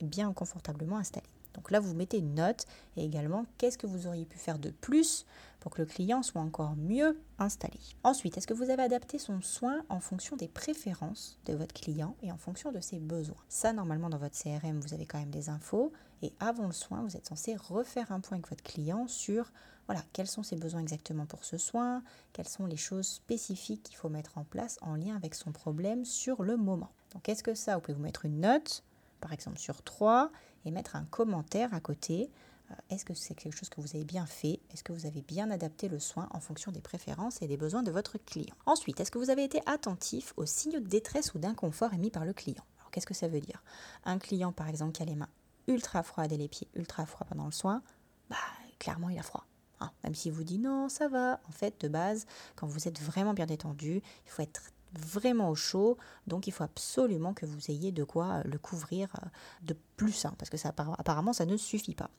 bien 0.00 0.32
confortablement 0.32 0.98
installé? 0.98 1.26
Donc 1.54 1.70
là, 1.70 1.80
vous 1.80 1.94
mettez 1.94 2.18
une 2.18 2.34
note 2.34 2.66
et 2.96 3.04
également 3.04 3.46
qu'est-ce 3.58 3.78
que 3.78 3.86
vous 3.86 4.06
auriez 4.06 4.24
pu 4.24 4.38
faire 4.38 4.58
de 4.58 4.70
plus 4.70 5.24
pour 5.60 5.72
que 5.72 5.80
le 5.80 5.86
client 5.86 6.22
soit 6.22 6.42
encore 6.42 6.76
mieux 6.76 7.18
installé. 7.38 7.78
Ensuite, 8.02 8.36
est-ce 8.36 8.46
que 8.46 8.52
vous 8.52 8.68
avez 8.68 8.82
adapté 8.82 9.18
son 9.18 9.40
soin 9.40 9.82
en 9.88 9.98
fonction 9.98 10.36
des 10.36 10.48
préférences 10.48 11.38
de 11.46 11.54
votre 11.54 11.72
client 11.72 12.16
et 12.22 12.30
en 12.30 12.36
fonction 12.36 12.70
de 12.70 12.80
ses 12.80 12.98
besoins? 12.98 13.42
Ça, 13.48 13.72
normalement, 13.72 14.10
dans 14.10 14.18
votre 14.18 14.36
CRM, 14.36 14.80
vous 14.80 14.92
avez 14.92 15.06
quand 15.06 15.18
même 15.18 15.30
des 15.30 15.48
infos. 15.48 15.90
Et 16.20 16.34
avant 16.38 16.66
le 16.66 16.72
soin, 16.72 17.02
vous 17.02 17.16
êtes 17.16 17.26
censé 17.26 17.56
refaire 17.56 18.12
un 18.12 18.20
point 18.20 18.36
avec 18.36 18.48
votre 18.50 18.62
client 18.62 19.06
sur 19.08 19.50
voilà, 19.86 20.02
quels 20.12 20.26
sont 20.26 20.42
ses 20.42 20.56
besoins 20.56 20.80
exactement 20.80 21.26
pour 21.26 21.44
ce 21.44 21.58
soin, 21.58 22.02
quelles 22.32 22.48
sont 22.48 22.66
les 22.66 22.76
choses 22.76 23.06
spécifiques 23.06 23.82
qu'il 23.82 23.96
faut 23.96 24.08
mettre 24.08 24.38
en 24.38 24.44
place 24.44 24.78
en 24.80 24.94
lien 24.94 25.14
avec 25.14 25.34
son 25.34 25.52
problème 25.52 26.04
sur 26.04 26.42
le 26.42 26.56
moment. 26.56 26.90
Donc, 27.12 27.28
est-ce 27.28 27.42
que 27.42 27.54
ça, 27.54 27.74
vous 27.74 27.80
pouvez 27.80 27.94
vous 27.94 28.02
mettre 28.02 28.24
une 28.24 28.40
note, 28.40 28.82
par 29.20 29.32
exemple 29.32 29.58
sur 29.58 29.82
3, 29.82 30.30
et 30.64 30.70
mettre 30.70 30.96
un 30.96 31.04
commentaire 31.04 31.72
à 31.74 31.80
côté. 31.80 32.30
Euh, 32.70 32.74
est-ce 32.90 33.04
que 33.04 33.14
c'est 33.14 33.34
quelque 33.34 33.56
chose 33.56 33.68
que 33.68 33.80
vous 33.80 33.94
avez 33.94 34.04
bien 34.04 34.26
fait? 34.26 34.60
Est-ce 34.72 34.82
que 34.82 34.92
vous 34.92 35.06
avez 35.06 35.22
bien 35.22 35.50
adapté 35.50 35.88
le 35.88 35.98
soin 35.98 36.28
en 36.32 36.40
fonction 36.40 36.72
des 36.72 36.80
préférences 36.80 37.42
et 37.42 37.46
des 37.46 37.56
besoins 37.56 37.82
de 37.82 37.90
votre 37.90 38.18
client? 38.18 38.54
Ensuite, 38.66 39.00
est-ce 39.00 39.10
que 39.10 39.18
vous 39.18 39.30
avez 39.30 39.44
été 39.44 39.60
attentif 39.66 40.32
aux 40.36 40.46
signaux 40.46 40.80
de 40.80 40.88
détresse 40.88 41.34
ou 41.34 41.38
d'inconfort 41.38 41.92
émis 41.92 42.10
par 42.10 42.24
le 42.24 42.32
client? 42.32 42.64
Alors, 42.78 42.90
qu'est-ce 42.90 43.06
que 43.06 43.14
ça 43.14 43.28
veut 43.28 43.40
dire? 43.40 43.62
Un 44.04 44.18
client, 44.18 44.52
par 44.52 44.68
exemple, 44.68 44.92
qui 44.92 45.02
a 45.02 45.06
les 45.06 45.16
mains 45.16 45.28
ultra 45.66 46.02
froides 46.02 46.32
et 46.32 46.36
les 46.36 46.48
pieds 46.48 46.68
ultra 46.74 47.06
froids 47.06 47.26
pendant 47.28 47.46
le 47.46 47.52
soin, 47.52 47.82
bah, 48.30 48.36
clairement, 48.78 49.08
il 49.08 49.18
a 49.18 49.22
froid. 49.22 49.46
Hein. 49.80 49.90
même 50.04 50.14
s'il 50.14 50.32
vous 50.32 50.44
dit 50.44 50.58
non, 50.58 50.88
ça 50.88 51.08
va. 51.08 51.40
En 51.48 51.52
fait, 51.52 51.80
de 51.80 51.88
base, 51.88 52.26
quand 52.54 52.66
vous 52.66 52.86
êtes 52.86 53.00
vraiment 53.00 53.34
bien 53.34 53.46
détendu, 53.46 54.02
il 54.24 54.30
faut 54.30 54.42
être 54.42 54.62
vraiment 54.98 55.50
au 55.50 55.54
chaud, 55.54 55.98
donc 56.26 56.46
il 56.46 56.52
faut 56.52 56.64
absolument 56.64 57.34
que 57.34 57.46
vous 57.46 57.70
ayez 57.70 57.92
de 57.92 58.04
quoi 58.04 58.42
le 58.44 58.58
couvrir 58.58 59.08
euh, 59.16 59.26
de 59.62 59.76
plus, 59.96 60.24
hein, 60.24 60.34
parce 60.38 60.50
que 60.50 60.56
ça, 60.56 60.72
apparemment 60.98 61.32
ça 61.32 61.46
ne 61.46 61.56
suffit 61.56 61.94
pas. 61.94 62.10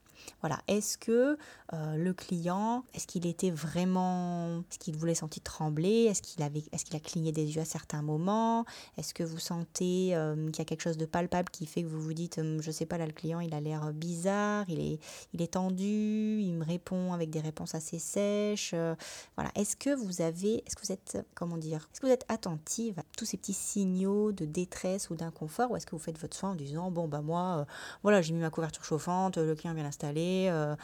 Voilà, 0.41 0.59
est-ce 0.67 0.97
que 0.97 1.37
euh, 1.73 1.95
le 1.95 2.13
client, 2.13 2.83
est-ce 2.93 3.07
qu'il 3.07 3.25
était 3.25 3.51
vraiment, 3.51 4.63
est-ce 4.71 4.79
qu'il 4.79 4.95
voulait 4.95 5.15
sentir 5.15 5.43
trembler, 5.43 6.05
est-ce 6.05 6.21
qu'il 6.21 6.43
avait, 6.43 6.63
est-ce 6.71 6.85
qu'il 6.85 6.95
a 6.95 6.99
cligné 6.99 7.31
des 7.31 7.55
yeux 7.55 7.61
à 7.61 7.65
certains 7.65 8.01
moments, 8.01 8.65
est-ce 8.97 9.13
que 9.13 9.23
vous 9.23 9.39
sentez 9.39 10.15
euh, 10.15 10.35
qu'il 10.47 10.59
y 10.59 10.61
a 10.61 10.65
quelque 10.65 10.81
chose 10.81 10.97
de 10.97 11.05
palpable 11.05 11.49
qui 11.49 11.65
fait 11.65 11.83
que 11.83 11.87
vous 11.87 12.01
vous 12.01 12.13
dites, 12.13 12.37
hum, 12.37 12.61
je 12.61 12.71
sais 12.71 12.85
pas 12.85 12.97
là 12.97 13.05
le 13.05 13.11
client 13.11 13.39
il 13.39 13.53
a 13.53 13.59
l'air 13.59 13.91
bizarre, 13.93 14.65
il 14.69 14.79
est, 14.79 14.99
il 15.33 15.41
est 15.41 15.53
tendu, 15.53 16.39
il 16.41 16.53
me 16.53 16.65
répond 16.65 17.13
avec 17.13 17.29
des 17.29 17.41
réponses 17.41 17.75
assez 17.75 17.99
sèches, 17.99 18.71
euh, 18.73 18.95
voilà, 19.35 19.51
est-ce 19.55 19.75
que 19.75 19.93
vous 19.95 20.21
avez, 20.21 20.63
est-ce 20.65 20.75
que 20.75 20.85
vous 20.85 20.91
êtes, 20.91 21.25
comment 21.33 21.57
dire, 21.57 21.87
est-ce 21.91 22.01
que 22.01 22.07
vous 22.07 22.13
êtes 22.13 22.25
attentive 22.29 22.99
à 22.99 23.03
tous 23.17 23.25
ces 23.25 23.37
petits 23.37 23.53
signaux 23.53 24.31
de 24.31 24.45
détresse 24.45 25.09
ou 25.09 25.15
d'inconfort, 25.15 25.71
ou 25.71 25.75
est-ce 25.75 25.85
que 25.85 25.91
vous 25.91 25.99
faites 26.01 26.19
votre 26.19 26.35
soin 26.35 26.51
en 26.51 26.55
disant 26.55 26.91
bon 26.91 27.07
bah 27.07 27.21
moi 27.21 27.64
voilà, 28.03 28.21
j'ai 28.21 28.33
mis 28.33 28.39
ma 28.39 28.49
couverture 28.49 28.83
chauffante, 28.83 29.37
le 29.37 29.55
client 29.55 29.73
bien 29.73 29.85
installé, 29.85 30.47
euh, 30.49 30.75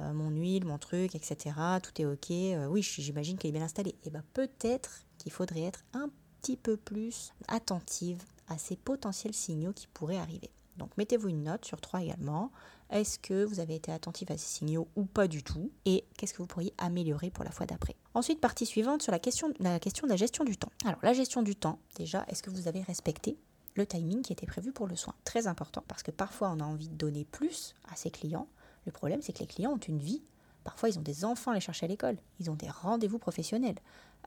euh, 0.00 0.12
mon 0.12 0.30
huile, 0.30 0.64
mon 0.64 0.78
truc, 0.78 1.14
etc. 1.14 1.54
Tout 1.82 2.00
est 2.00 2.06
ok. 2.06 2.30
Euh, 2.30 2.66
oui, 2.66 2.82
j'imagine 2.82 3.38
qu'il 3.38 3.50
est 3.50 3.52
bien 3.52 3.62
installé. 3.62 3.94
Et 4.04 4.10
bien 4.10 4.24
peut-être 4.34 5.04
qu'il 5.18 5.32
faudrait 5.32 5.62
être 5.62 5.80
un 5.92 6.10
petit 6.40 6.56
peu 6.56 6.76
plus 6.76 7.32
attentive 7.48 8.22
à 8.48 8.58
ces 8.58 8.76
potentiels 8.76 9.34
signaux 9.34 9.72
qui 9.72 9.86
pourraient 9.88 10.18
arriver. 10.18 10.50
Donc 10.76 10.90
mettez-vous 10.96 11.28
une 11.28 11.44
note 11.44 11.64
sur 11.64 11.80
trois 11.80 12.02
également. 12.02 12.50
Est-ce 12.90 13.18
que 13.18 13.44
vous 13.44 13.58
avez 13.58 13.74
été 13.74 13.90
attentif 13.90 14.30
à 14.30 14.36
ces 14.36 14.46
signaux 14.46 14.88
ou 14.94 15.04
pas 15.04 15.26
du 15.26 15.42
tout? 15.42 15.72
Et 15.86 16.04
qu'est-ce 16.16 16.34
que 16.34 16.38
vous 16.38 16.46
pourriez 16.46 16.72
améliorer 16.78 17.30
pour 17.30 17.44
la 17.44 17.50
fois 17.50 17.66
d'après? 17.66 17.96
Ensuite, 18.14 18.40
partie 18.40 18.66
suivante 18.66 19.02
sur 19.02 19.10
la 19.10 19.18
question 19.18 19.48
de 19.48 20.08
la 20.08 20.16
gestion 20.16 20.44
du 20.44 20.56
temps. 20.56 20.70
Alors 20.84 21.00
la 21.02 21.12
gestion 21.12 21.42
du 21.42 21.56
temps, 21.56 21.80
déjà, 21.96 22.24
est-ce 22.28 22.42
que 22.42 22.50
vous 22.50 22.68
avez 22.68 22.82
respecté 22.82 23.38
le 23.76 23.86
timing 23.86 24.22
qui 24.22 24.32
était 24.32 24.46
prévu 24.46 24.72
pour 24.72 24.86
le 24.86 24.96
soin. 24.96 25.14
Très 25.24 25.46
important 25.46 25.84
parce 25.88 26.02
que 26.02 26.10
parfois 26.10 26.50
on 26.50 26.60
a 26.60 26.64
envie 26.64 26.88
de 26.88 26.94
donner 26.94 27.24
plus 27.24 27.74
à 27.90 27.96
ses 27.96 28.10
clients. 28.10 28.48
Le 28.86 28.92
problème 28.92 29.22
c'est 29.22 29.32
que 29.32 29.40
les 29.40 29.46
clients 29.46 29.72
ont 29.72 29.78
une 29.78 29.98
vie. 29.98 30.22
Parfois 30.64 30.88
ils 30.88 30.98
ont 30.98 31.02
des 31.02 31.24
enfants 31.24 31.52
à 31.52 31.54
les 31.54 31.60
chercher 31.60 31.86
à 31.86 31.88
l'école. 31.88 32.16
Ils 32.40 32.50
ont 32.50 32.54
des 32.54 32.68
rendez-vous 32.68 33.18
professionnels. 33.18 33.78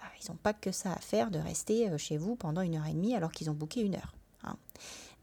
Ah, 0.01 0.05
ils 0.21 0.31
n'ont 0.31 0.37
pas 0.37 0.53
que 0.53 0.71
ça 0.71 0.93
à 0.93 0.99
faire 0.99 1.31
de 1.31 1.39
rester 1.39 1.89
euh, 1.89 1.97
chez 1.97 2.17
vous 2.17 2.35
pendant 2.35 2.61
une 2.61 2.75
heure 2.75 2.85
et 2.85 2.93
demie 2.93 3.15
alors 3.15 3.31
qu'ils 3.31 3.49
ont 3.49 3.53
booké 3.53 3.81
une 3.81 3.95
heure. 3.95 4.13
Hein. 4.43 4.55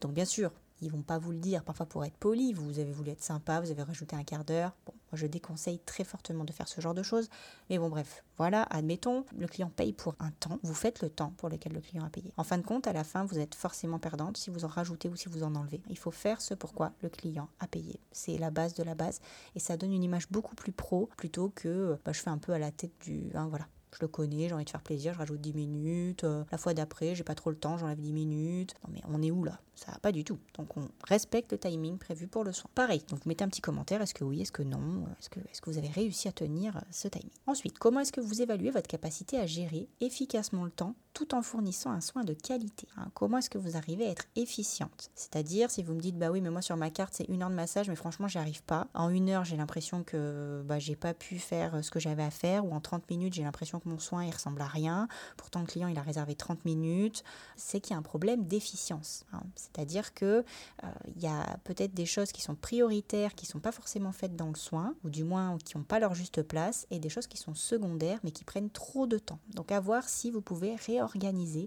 Donc 0.01 0.13
bien 0.13 0.25
sûr, 0.25 0.51
ils 0.81 0.91
vont 0.91 1.01
pas 1.01 1.17
vous 1.17 1.31
le 1.31 1.39
dire, 1.39 1.63
parfois 1.63 1.87
pour 1.87 2.05
être 2.05 2.17
poli, 2.17 2.53
vous 2.53 2.79
avez 2.79 2.91
voulu 2.91 3.09
être 3.09 3.23
sympa, 3.23 3.59
vous 3.59 3.71
avez 3.71 3.81
rajouté 3.81 4.15
un 4.15 4.23
quart 4.23 4.45
d'heure. 4.45 4.75
Moi 5.11 5.17
je 5.17 5.27
déconseille 5.27 5.79
très 5.79 6.03
fortement 6.03 6.43
de 6.43 6.51
faire 6.51 6.67
ce 6.67 6.81
genre 6.81 6.93
de 6.93 7.03
choses. 7.03 7.29
Mais 7.69 7.77
bon, 7.77 7.89
bref, 7.89 8.23
voilà, 8.37 8.63
admettons, 8.63 9.25
le 9.37 9.47
client 9.47 9.69
paye 9.69 9.93
pour 9.93 10.15
un 10.19 10.31
temps, 10.31 10.59
vous 10.63 10.73
faites 10.73 11.01
le 11.01 11.09
temps 11.09 11.33
pour 11.37 11.49
lequel 11.49 11.73
le 11.73 11.81
client 11.81 12.05
a 12.05 12.09
payé. 12.09 12.33
En 12.37 12.43
fin 12.43 12.57
de 12.57 12.65
compte, 12.65 12.87
à 12.87 12.93
la 12.93 13.03
fin, 13.03 13.25
vous 13.25 13.39
êtes 13.39 13.55
forcément 13.55 13.99
perdante 13.99 14.37
si 14.37 14.49
vous 14.49 14.65
en 14.65 14.67
rajoutez 14.67 15.09
ou 15.09 15.15
si 15.15 15.29
vous 15.29 15.43
en 15.43 15.55
enlevez. 15.55 15.81
Il 15.89 15.97
faut 15.97 16.11
faire 16.11 16.41
ce 16.41 16.53
pourquoi 16.53 16.91
le 17.01 17.09
client 17.09 17.49
a 17.59 17.67
payé. 17.67 17.99
C'est 18.11 18.37
la 18.37 18.51
base 18.51 18.73
de 18.73 18.83
la 18.83 18.95
base 18.95 19.21
et 19.55 19.59
ça 19.59 19.77
donne 19.77 19.93
une 19.93 20.03
image 20.03 20.29
beaucoup 20.29 20.55
plus 20.55 20.71
pro 20.71 21.09
plutôt 21.17 21.49
que 21.49 21.97
bah, 22.05 22.11
je 22.13 22.21
fais 22.21 22.29
un 22.29 22.37
peu 22.37 22.53
à 22.53 22.59
la 22.59 22.71
tête 22.71 22.93
du. 23.01 23.31
Hein, 23.33 23.47
voilà, 23.49 23.67
je 23.97 24.03
le 24.03 24.07
connais, 24.07 24.47
j'ai 24.47 24.53
envie 24.53 24.65
de 24.65 24.69
faire 24.69 24.81
plaisir, 24.81 25.13
je 25.13 25.17
rajoute 25.17 25.41
10 25.41 25.53
minutes. 25.53 26.23
Euh, 26.23 26.43
la 26.51 26.57
fois 26.57 26.73
d'après, 26.73 27.15
j'ai 27.15 27.23
pas 27.23 27.33
trop 27.33 27.49
le 27.49 27.55
temps, 27.57 27.77
j'enlève 27.77 27.99
10 27.99 28.13
minutes. 28.13 28.75
Non 28.83 28.93
mais 28.93 29.01
on 29.07 29.21
est 29.23 29.31
où 29.31 29.43
là? 29.43 29.59
Ça 29.75 29.91
va 29.91 29.99
pas 29.99 30.11
du 30.11 30.23
tout. 30.23 30.37
Donc 30.57 30.77
on 30.77 30.87
respecte 31.07 31.51
le 31.51 31.57
timing 31.57 31.97
prévu 31.97 32.27
pour 32.27 32.43
le 32.43 32.51
soin. 32.51 32.69
Pareil, 32.75 33.01
donc 33.09 33.19
vous 33.23 33.29
mettez 33.29 33.43
un 33.43 33.49
petit 33.49 33.61
commentaire, 33.61 34.01
est-ce 34.01 34.13
que 34.13 34.23
oui, 34.23 34.41
est-ce 34.41 34.51
que 34.51 34.63
non? 34.63 35.05
Est-ce 35.19 35.29
que, 35.29 35.39
est 35.39 35.59
que 35.59 35.69
vous 35.69 35.77
avez 35.77 35.87
réussi 35.89 36.27
à 36.27 36.31
tenir 36.31 36.77
euh, 36.77 36.81
ce 36.91 37.07
timing? 37.07 37.31
Ensuite, 37.47 37.79
comment 37.79 38.01
est-ce 38.01 38.11
que 38.11 38.21
vous 38.21 38.41
évaluez 38.41 38.69
votre 38.69 38.87
capacité 38.87 39.39
à 39.39 39.47
gérer 39.47 39.87
efficacement 39.99 40.65
le 40.65 40.71
temps 40.71 40.95
tout 41.17 41.33
en 41.33 41.41
fournissant 41.41 41.89
un 41.89 41.99
soin 41.99 42.23
de 42.23 42.33
qualité 42.33 42.87
hein 42.95 43.07
Comment 43.15 43.39
est-ce 43.39 43.49
que 43.49 43.57
vous 43.57 43.75
arrivez 43.75 44.05
à 44.05 44.11
être 44.11 44.25
efficiente? 44.35 45.09
C'est-à-dire, 45.15 45.71
si 45.71 45.81
vous 45.81 45.95
me 45.95 45.99
dites, 45.99 46.15
bah 46.15 46.29
oui, 46.29 46.41
mais 46.41 46.51
moi 46.51 46.61
sur 46.61 46.77
ma 46.77 46.91
carte, 46.91 47.15
c'est 47.15 47.23
une 47.23 47.41
heure 47.41 47.49
de 47.49 47.55
massage, 47.55 47.89
mais 47.89 47.95
franchement, 47.95 48.27
j'y 48.27 48.37
arrive 48.37 48.61
pas. 48.61 48.87
En 48.93 49.09
une 49.09 49.27
heure, 49.29 49.43
j'ai 49.43 49.57
l'impression 49.57 50.03
que 50.03 50.61
bah, 50.63 50.77
j'ai 50.77 50.95
pas 50.95 51.15
pu 51.15 51.39
faire 51.39 51.73
euh, 51.73 51.81
ce 51.81 51.89
que 51.89 51.99
j'avais 51.99 52.21
à 52.21 52.29
faire, 52.29 52.67
ou 52.67 52.71
en 52.71 52.81
30 52.81 53.09
minutes, 53.09 53.33
j'ai 53.33 53.41
l'impression 53.41 53.79
que 53.79 53.89
mon 53.89 53.97
soin, 53.97 54.25
il 54.25 54.31
ressemble 54.31 54.61
à 54.61 54.67
rien. 54.67 55.07
Pourtant, 55.37 55.61
le 55.61 55.65
client, 55.65 55.87
il 55.87 55.97
a 55.97 56.03
réservé 56.03 56.35
30 56.35 56.65
minutes. 56.65 57.23
C'est 57.55 57.79
qu'il 57.79 57.93
y 57.93 57.95
a 57.95 57.97
un 57.97 58.03
problème 58.03 58.45
d'efficience. 58.45 59.25
Hein. 59.33 59.41
C'est-à-dire 59.55 60.13
que 60.13 60.45
euh, 60.83 60.87
il 61.15 61.23
y 61.23 61.27
a 61.27 61.57
peut-être 61.63 61.95
des 61.95 62.05
choses 62.05 62.31
qui 62.31 62.43
sont 62.43 62.53
prioritaires, 62.53 63.33
qui 63.33 63.47
sont 63.47 63.59
pas 63.59 63.71
forcément 63.71 64.11
faites 64.11 64.35
dans 64.35 64.49
le 64.49 64.55
soin, 64.55 64.93
ou 65.03 65.09
du 65.09 65.23
moins 65.23 65.57
qui 65.65 65.77
n'ont 65.77 65.83
pas 65.83 65.97
leur 65.97 66.13
juste 66.13 66.43
place, 66.43 66.85
et 66.91 66.99
des 66.99 67.09
choses 67.09 67.25
qui 67.25 67.37
sont 67.37 67.55
secondaires, 67.55 68.19
mais 68.23 68.29
qui 68.29 68.43
prennent 68.43 68.69
trop 68.69 69.07
de 69.07 69.17
temps. 69.17 69.39
Donc, 69.55 69.71
à 69.71 69.79
voir 69.79 70.07
si 70.07 70.29
vous 70.29 70.41
pouvez 70.41 70.75
réorganiser 70.75 71.06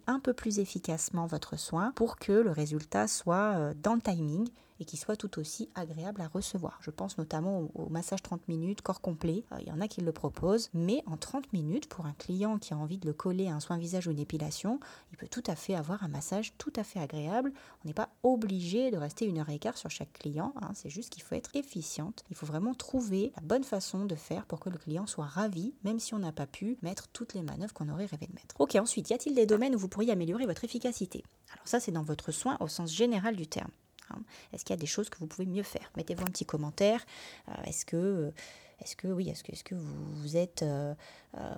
un 0.07 0.21
peu 0.21 0.33
plus 0.33 0.59
efficacement 0.59 1.27
votre 1.27 1.59
soin 1.59 1.93
pour 1.95 2.17
que 2.17 2.33
le 2.33 2.51
résultat 2.51 3.09
soit 3.09 3.55
euh, 3.57 3.75
dans 3.83 3.95
le 3.95 4.01
timing 4.01 4.49
et 4.81 4.85
qui 4.85 4.97
soit 4.97 5.17
tout 5.17 5.39
aussi 5.39 5.69
agréable 5.75 6.21
à 6.21 6.29
recevoir. 6.29 6.79
Je 6.81 6.91
pense 6.91 7.19
notamment 7.19 7.69
au, 7.75 7.89
massage 7.89 8.23
30 8.23 8.49
minutes, 8.49 8.83
corps 8.83 9.01
complet. 9.01 9.45
Euh, 9.53 9.57
il 9.61 9.69
y 9.69 9.73
en 9.73 9.81
a 9.81 9.89
qui 9.89 10.01
le 10.01 10.13
proposent, 10.13 10.71
mais 10.75 11.03
en 11.07 11.17
30 11.17 11.53
minutes, 11.53 11.87
pour 11.87 12.07
un 12.07 12.15
client 12.15 12.59
qui 12.59 12.73
a 12.73 12.77
envie 12.77 12.99
de 12.99 13.07
le 13.07 13.13
coller 13.13 13.49
à 13.49 13.55
un 13.55 13.61
soin 13.61 13.77
visage 13.77 14.07
ou 14.07 14.11
une 14.11 14.19
épilation, 14.19 14.81
il 15.13 15.19
peut 15.19 15.29
tout 15.29 15.43
à 15.47 15.55
fait 15.55 15.75
avoir 15.75 16.03
un 16.03 16.09
massage 16.09 16.55
tout 16.59 16.73
à 16.77 16.85
fait 16.85 16.99
agréable. 16.99 17.53
On 17.85 17.89
n'est 17.89 17.95
pas 17.95 18.09
obligé 18.23 18.91
de 18.91 18.97
rester 18.97 19.27
une 19.27 19.39
heure 19.39 19.51
et 19.51 19.59
quart 19.59 19.77
sur 19.77 19.91
chaque 19.91 20.13
client, 20.15 20.55
hein. 20.63 20.71
c'est 20.75 20.91
juste 20.91 21.11
qu'il 21.11 21.23
faut 21.23 21.35
être 21.35 21.55
efficiente. 21.55 22.25
Il 22.31 22.37
faut 22.37 22.47
vraiment 22.47 22.75
trouver 22.75 23.33
la 23.37 23.43
bonne 23.43 23.65
façon 23.65 24.05
de 24.05 24.15
faire 24.15 24.47
pour 24.47 24.61
que 24.61 24.71
le 24.71 24.79
client 24.79 25.07
soit 25.07 25.27
ravi, 25.27 25.75
même 25.85 25.99
si 25.99 26.15
on 26.15 26.19
n'a 26.19 26.33
pas 26.33 26.47
pu 26.47 26.79
mettre 26.83 27.09
toutes 27.09 27.35
les 27.35 27.43
manœuvres 27.43 27.75
qu'on 27.75 27.89
aurait 27.89 28.07
rêvé 28.07 28.27
de 28.27 28.35
mettre. 28.35 28.55
Ok, 28.59 28.77
ensuite, 28.77 29.11
y 29.11 29.15
a-t-il 29.15 29.35
des 29.35 29.47
domaines 29.47 29.75
où 29.75 29.79
vous 29.79 29.89
pourriez 29.89 30.13
améliorer 30.13 30.47
votre 30.47 30.65
efficacité? 30.65 31.23
Alors 31.53 31.67
ça, 31.67 31.81
c'est 31.81 31.93
dans 31.93 32.03
votre 32.03 32.33
soin 32.33 32.57
au 32.61 32.69
sens 32.69 32.93
général 32.93 33.37
du 33.37 33.47
terme. 33.47 33.71
Est-ce 34.53 34.65
qu'il 34.65 34.75
y 34.75 34.79
a 34.79 34.81
des 34.81 34.87
choses 34.87 35.09
que 35.09 35.19
vous 35.19 35.27
pouvez 35.27 35.47
mieux 35.47 35.63
faire? 35.63 35.91
Mettez-vous 35.97 36.23
un 36.23 36.31
petit 36.31 36.47
commentaire. 36.47 37.05
Euh, 37.49 37.63
est-ce 37.65 37.85
que 37.85 37.97
euh, 37.97 38.31
est-ce 38.83 38.97
que 38.97 39.09
oui, 39.09 39.29
est-ce 39.29 39.45
que, 39.45 39.53
est 39.53 39.63
que 39.63 39.75
vous, 39.75 40.37
êtes, 40.37 40.63
euh, 40.63 40.95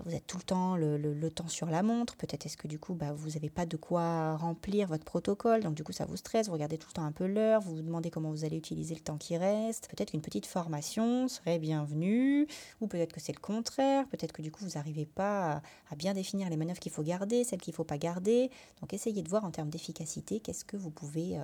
vous 0.05 0.15
êtes 0.15 0.27
tout 0.27 0.39
le 0.39 0.43
temps 0.43 0.77
le, 0.77 1.31
temps 1.31 1.47
sur 1.47 1.69
la 1.69 1.83
montre? 1.83 2.17
Peut-être 2.17 2.47
est-ce 2.47 2.57
que 2.57 2.67
du 2.67 2.81
coup, 2.81 2.95
bah, 2.95 3.13
vous 3.13 3.31
n'avez 3.31 3.49
pas 3.49 3.65
de 3.65 3.77
quoi 3.77 4.37
remplir 4.37 4.89
votre 4.89 5.05
protocole, 5.05 5.63
donc 5.63 5.75
du 5.75 5.85
coup 5.85 5.93
ça 5.93 6.05
vous 6.05 6.17
stresse, 6.17 6.49
vous 6.49 6.53
regardez 6.53 6.79
tout 6.79 6.89
le 6.89 6.95
temps 6.95 7.05
un 7.05 7.13
peu 7.13 7.27
l'heure, 7.27 7.61
vous 7.61 7.77
vous 7.77 7.83
demandez 7.83 8.11
comment 8.11 8.31
vous 8.31 8.45
allez 8.45 8.57
utiliser 8.57 8.95
le 8.95 9.01
temps 9.01 9.19
qui 9.19 9.37
reste. 9.37 9.89
Peut-être 9.89 10.11
qu'une 10.11 10.21
petite 10.21 10.47
formation 10.47 11.29
serait 11.29 11.59
bienvenue, 11.59 12.49
ou 12.81 12.89
peut-être 12.89 13.13
que 13.13 13.21
c'est 13.21 13.35
le 13.35 13.41
contraire, 13.41 14.07
peut-être 14.09 14.33
que 14.33 14.43
du 14.43 14.51
coup 14.51 14.65
vous 14.65 14.73
n'arrivez 14.75 15.07
pas 15.07 15.63
à, 15.91 15.97
bien 15.97 16.15
définir 16.15 16.51
les 16.51 16.57
manœuvres 16.57 16.81
qu'il 16.81 16.93
faut 16.93 17.05
garder, 17.05 17.45
celles 17.45 17.61
qu'il 17.61 17.73
ne 17.73 17.77
faut 17.77 17.85
pas 17.85 17.99
garder. 17.99 18.51
Donc 18.81 18.93
essayez 18.93 19.23
de 19.23 19.29
voir 19.29 19.45
en 19.45 19.53
termes 19.53 19.71
d'efficacité 19.71 20.41
qu'est-ce 20.41 20.65
que 20.65 20.77
vous 20.77 20.91
pouvez 20.91 21.39